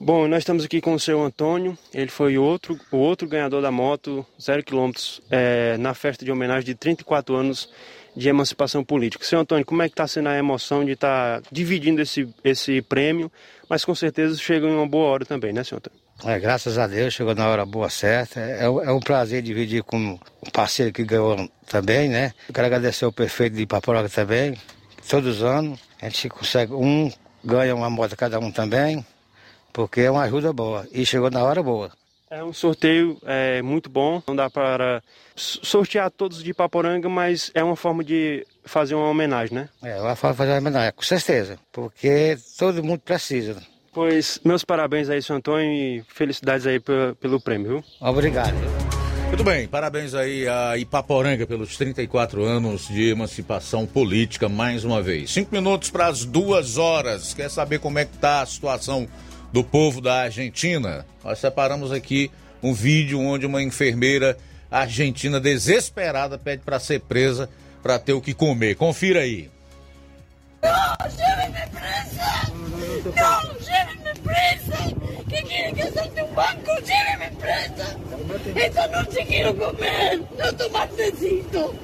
[0.00, 1.76] Bom, nós estamos aqui com o seu Antônio.
[1.92, 6.64] Ele foi outro, o outro ganhador da moto, zero quilômetros, é, na festa de homenagem
[6.64, 7.68] de 34 anos
[8.16, 9.24] de emancipação política.
[9.24, 12.82] Seu Antônio, como é que está sendo a emoção de estar tá dividindo esse, esse
[12.82, 13.32] prêmio,
[13.68, 16.01] mas com certeza chega em uma boa hora também, né, seu Antônio?
[16.24, 18.40] É, graças a Deus, chegou na hora boa certa.
[18.40, 22.32] É, é um prazer dividir com o parceiro que ganhou também, né?
[22.48, 24.56] Eu quero agradecer o prefeito de Paporaga também.
[25.08, 27.10] Todos os anos a gente consegue, um
[27.44, 29.04] ganha uma moto cada um também
[29.72, 31.90] porque é uma ajuda boa e chegou na hora boa.
[32.30, 35.02] É um sorteio é, muito bom, não dá para
[35.36, 39.68] sortear todos de Paporanga, mas é uma forma de fazer uma homenagem, né?
[39.82, 43.60] É, uma forma de fazer uma homenagem, com certeza, porque todo mundo precisa.
[43.92, 47.84] Pois, meus parabéns aí, seu Antônio, e felicidades aí pelo, pelo prêmio, viu?
[48.00, 48.54] Obrigado.
[49.28, 55.30] Muito bem, parabéns aí a Ipaporanga pelos 34 anos de emancipação política, mais uma vez.
[55.30, 57.34] Cinco minutos para as duas horas.
[57.34, 59.08] Quer saber como é que tá a situação
[59.52, 61.06] do povo da Argentina.
[61.22, 62.30] Nós separamos aqui
[62.62, 64.36] um vídeo onde uma enfermeira
[64.70, 67.48] argentina desesperada pede para ser presa
[67.82, 68.76] para ter o que comer.
[68.76, 69.50] Confira aí.
[70.62, 72.30] Não, llévenme presa!
[73.16, 74.78] Não, llévenme presa!
[75.28, 76.70] ¿Qué quieren que salte un banco?
[76.76, 77.96] Llévenme presa!
[78.54, 81.74] Esta noche quiero comer, no tomar tecito.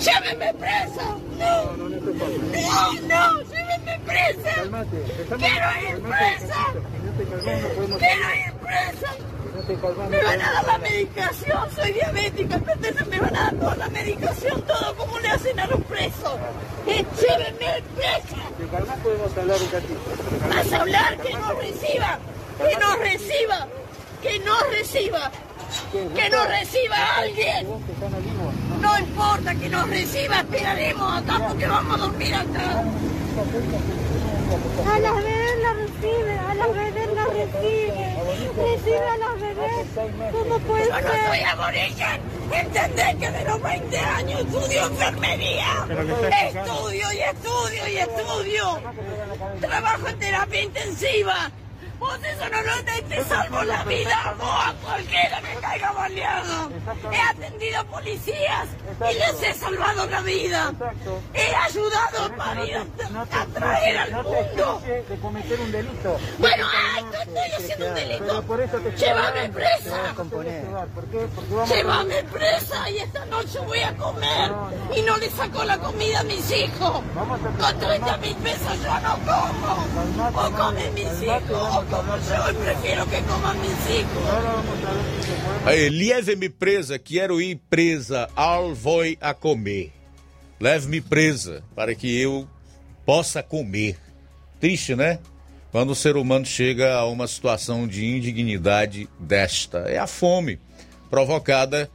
[0.00, 1.18] ¡Llévenme presa!
[1.38, 4.54] No, no, no, llévenme presa.
[5.36, 6.60] Quiero ir presa.
[7.98, 9.10] Quiero ir presa.
[9.66, 12.60] Me van a dar la medicación, soy diabética,
[13.10, 16.38] me van a dar toda la medicación, todo como le hacen a los presos.
[16.86, 18.96] Llévenme presa.
[19.02, 20.00] podemos hablar un ratito.
[20.48, 22.18] Vas a hablar que no reciba,
[22.58, 23.68] que no reciba,
[24.22, 25.32] que no reciba.
[26.14, 27.68] Que nos reciba alguien.
[28.80, 32.84] No importa que nos reciba, esperaremos acá porque vamos a dormir acá.
[34.86, 37.07] A las bebés la recibe, a las bebés la
[37.44, 38.16] recibe.
[38.56, 40.32] Recibe a las bebés.
[40.32, 40.94] ¿Cómo puede ser?
[40.94, 42.20] Yo no soy aborigen.
[42.52, 45.86] Entendés que de los 20 años estudio enfermería.
[46.46, 48.80] Estudio y estudio y estudio.
[49.60, 51.50] Trabajo en terapia intensiva.
[51.98, 56.70] Vos eso no lo te, te salvo la vida, vos a cualquiera que caiga baleado.
[57.12, 58.68] He atendido policías
[59.00, 60.72] y les he salvado la vida.
[61.34, 62.86] He ayudado a María
[63.32, 64.82] a traer al mundo.
[64.86, 66.18] de cometer un delito.
[66.38, 68.44] Bueno, ah, estoy haciendo un delito.
[68.96, 70.14] Llévame presa.
[71.66, 74.52] Llévame presa y esta noche voy a comer.
[74.94, 77.02] Y no le saco la comida a mis hijos.
[77.60, 80.46] Con 30 mil pesos yo no como.
[80.46, 84.24] O comen mis hijos como yo prefiero que coman mis hijos.
[85.64, 88.28] Aí, leve-me presa, quero ir presa,
[88.74, 89.92] voi a comer.
[90.60, 92.48] Leve-me presa para que eu
[93.04, 93.98] possa comer.
[94.60, 95.18] Triste, né?
[95.70, 99.80] Quando o ser humano chega a uma situação de indignidade desta.
[99.80, 100.58] É a fome
[101.10, 101.90] provocada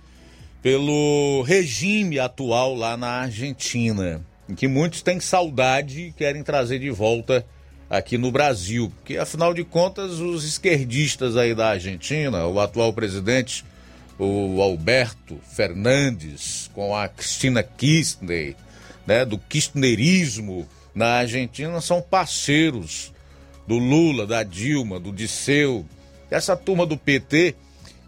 [0.62, 6.90] pelo regime atual lá na Argentina, em que muitos têm saudade e querem trazer de
[6.90, 7.46] volta
[7.94, 13.64] aqui no Brasil, porque afinal de contas os esquerdistas aí da Argentina, o atual presidente,
[14.18, 18.56] o Alberto Fernandes, com a Cristina Kirchner,
[19.06, 23.14] né, do kirchnerismo na Argentina, são parceiros
[23.68, 25.86] do Lula, da Dilma, do Disseu,
[26.32, 27.54] essa turma do PT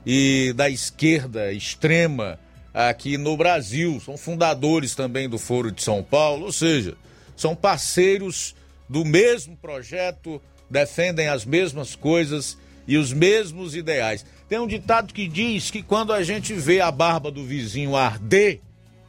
[0.04, 2.40] e da esquerda extrema
[2.74, 6.98] aqui no Brasil, são fundadores também do Foro de São Paulo, ou seja,
[7.36, 8.56] são parceiros
[8.90, 12.58] do mesmo projeto, defendem as mesmas coisas
[12.88, 14.26] e os mesmos ideais.
[14.48, 18.62] Tem um ditado que diz que quando a gente vê a barba do vizinho arder,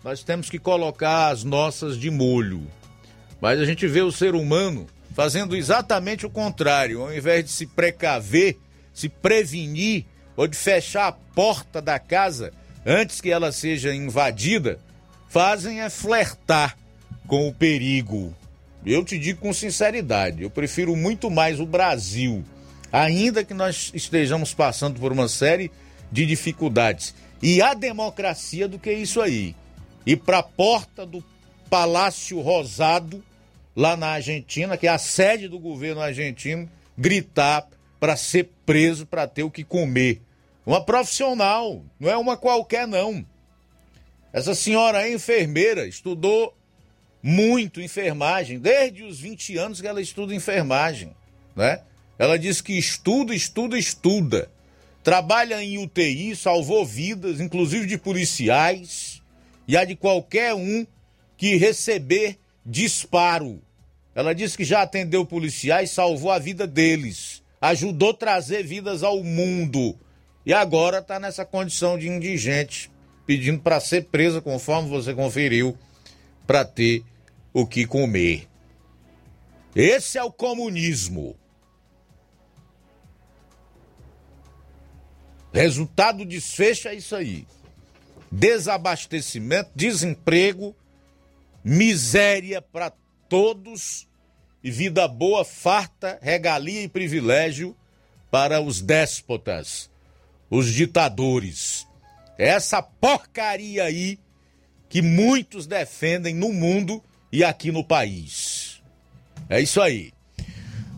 [0.03, 2.67] nós temos que colocar as nossas de molho.
[3.41, 7.67] Mas a gente vê o ser humano fazendo exatamente o contrário, ao invés de se
[7.67, 8.57] precaver,
[8.93, 10.05] se prevenir
[10.37, 12.53] ou de fechar a porta da casa
[12.85, 14.79] antes que ela seja invadida,
[15.29, 16.77] fazem é flertar
[17.27, 18.35] com o perigo.
[18.87, 22.45] Eu te digo com sinceridade, eu prefiro muito mais o Brasil,
[22.93, 25.73] ainda que nós estejamos passando por uma série
[26.13, 29.57] de dificuldades, e a democracia do que isso aí.
[30.07, 31.23] Ir para a porta do
[31.69, 33.25] Palácio Rosado,
[33.75, 37.69] lá na Argentina, que é a sede do governo argentino, gritar
[37.99, 40.23] para ser preso, para ter o que comer.
[40.65, 43.27] Uma profissional, não é uma qualquer, não.
[44.33, 46.55] Essa senhora é enfermeira, estudou
[47.29, 51.13] muito enfermagem, desde os 20 anos que ela estuda enfermagem,
[51.57, 51.81] né?
[52.17, 54.49] Ela diz que estuda, estuda, estuda.
[55.03, 59.21] Trabalha em UTI, salvou vidas, inclusive de policiais,
[59.67, 60.87] e a de qualquer um
[61.37, 63.61] que receber disparo.
[64.15, 69.25] Ela diz que já atendeu policiais, salvou a vida deles, ajudou a trazer vidas ao
[69.25, 69.99] mundo
[70.47, 72.89] e agora está nessa condição de indigente,
[73.27, 75.77] pedindo para ser presa, conforme você conferiu,
[76.47, 77.03] para ter
[77.57, 78.47] o que comer.
[79.75, 81.35] Esse é o comunismo.
[85.55, 87.47] Resultado do desfecho é isso aí:
[88.31, 90.77] desabastecimento, desemprego,
[91.65, 92.93] miséria para
[93.27, 94.07] todos
[94.63, 97.75] e vida boa, farta, regalia e privilégio
[98.31, 99.91] para os déspotas,
[100.51, 101.87] os ditadores.
[102.37, 104.19] Essa porcaria aí
[104.91, 108.83] que muitos defendem no mundo e aqui no país.
[109.49, 110.13] É isso aí.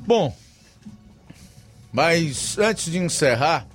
[0.06, 0.34] Bom,
[1.92, 3.66] mas antes de encerrar,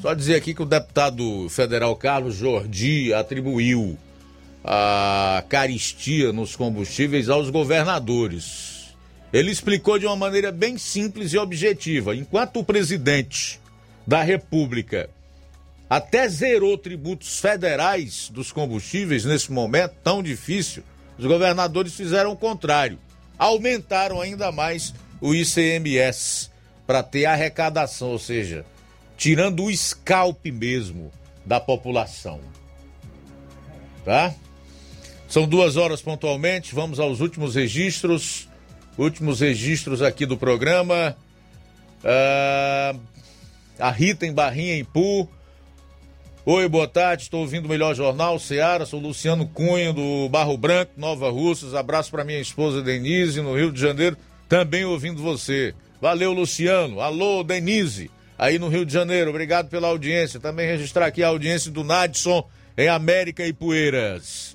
[0.00, 3.98] só dizer aqui que o deputado federal Carlos Jordi atribuiu
[4.62, 8.94] a caristia nos combustíveis aos governadores.
[9.32, 12.14] Ele explicou de uma maneira bem simples e objetiva.
[12.14, 13.60] Enquanto o presidente
[14.06, 15.10] da República
[15.88, 20.82] até zerou tributos federais dos combustíveis nesse momento tão difícil,
[21.18, 22.98] os governadores fizeram o contrário.
[23.38, 26.50] Aumentaram ainda mais o ICMS
[26.86, 28.64] para ter arrecadação, ou seja,
[29.16, 31.10] tirando o scalp mesmo
[31.44, 32.40] da população.
[34.04, 34.34] Tá?
[35.28, 38.48] São duas horas pontualmente, vamos aos últimos registros.
[38.96, 41.16] Últimos registros aqui do programa.
[42.04, 42.94] Ah,
[43.78, 45.28] a Rita em Barrinha em Pu.
[46.46, 50.92] Oi, boa tarde, estou ouvindo o melhor jornal, Seara, sou Luciano Cunha, do Barro Branco,
[50.94, 51.74] Nova Russas.
[51.74, 54.14] Abraço para minha esposa Denise, no Rio de Janeiro,
[54.46, 55.74] também ouvindo você.
[56.02, 57.00] Valeu, Luciano.
[57.00, 59.30] Alô, Denise aí no Rio de Janeiro.
[59.30, 60.38] Obrigado pela audiência.
[60.38, 62.46] Também registrar aqui a audiência do Nadson
[62.76, 64.54] em América e Poeiras.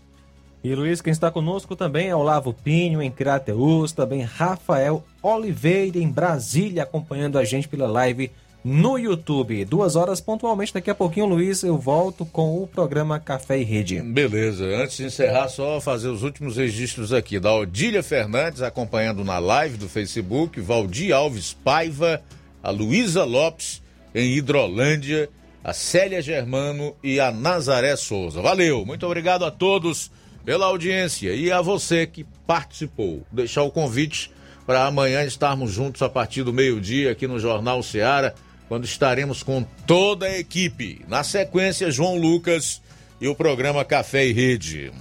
[0.64, 6.08] E Luiz, quem está conosco também é Olavo Pinho, em Crateus, também Rafael Oliveira, em
[6.08, 8.30] Brasília, acompanhando a gente pela live
[8.64, 9.66] no YouTube.
[9.66, 14.02] Duas horas pontualmente, daqui a pouquinho, Luiz, eu volto com o programa Café e Rede.
[14.02, 19.40] Beleza, antes de encerrar, só fazer os últimos registros aqui da Odília Fernandes, acompanhando na
[19.40, 22.22] live do Facebook, Valdir Alves Paiva,
[22.62, 23.82] a Luísa Lopes
[24.14, 25.30] em Hidrolândia,
[25.64, 28.42] a Célia Germano e a Nazaré Souza.
[28.42, 30.12] Valeu, muito obrigado a todos
[30.44, 33.22] pela audiência e a você que participou.
[33.32, 34.32] Deixar o convite
[34.66, 38.36] para amanhã estarmos juntos a partir do meio-dia aqui no Jornal Seara,
[38.70, 41.02] quando estaremos com toda a equipe.
[41.08, 42.80] Na sequência, João Lucas
[43.20, 44.94] e o programa Café e Rede.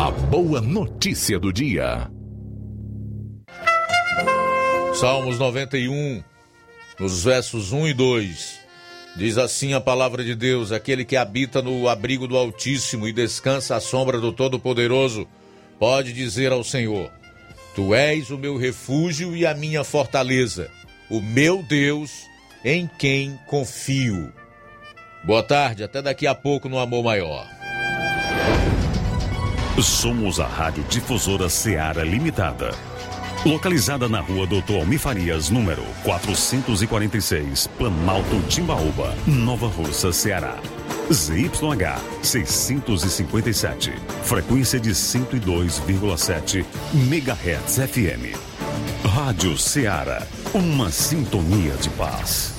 [0.00, 2.10] A boa notícia do dia.
[4.94, 6.24] Salmos 91,
[6.98, 8.60] nos versos 1 e 2.
[9.16, 13.76] Diz assim a palavra de Deus: Aquele que habita no abrigo do Altíssimo e descansa
[13.76, 15.28] à sombra do Todo-Poderoso,
[15.78, 17.10] pode dizer ao Senhor:
[17.74, 20.70] Tu és o meu refúgio e a minha fortaleza,
[21.08, 22.26] o meu Deus
[22.64, 24.32] em quem confio.
[25.24, 27.46] Boa tarde, até daqui a pouco no Amor Maior.
[29.82, 32.70] Somos a Rádio Difusora Seara Limitada.
[33.44, 40.58] Localizada na rua Doutor Almir Farias, número 446, Planalto Timbaúba, Nova Russa, Ceará.
[41.12, 43.92] ZYH 657,
[44.24, 46.64] frequência de 102,7
[46.94, 48.55] MHz FM.
[49.04, 52.55] Rádio Ceará, uma sintonia de paz.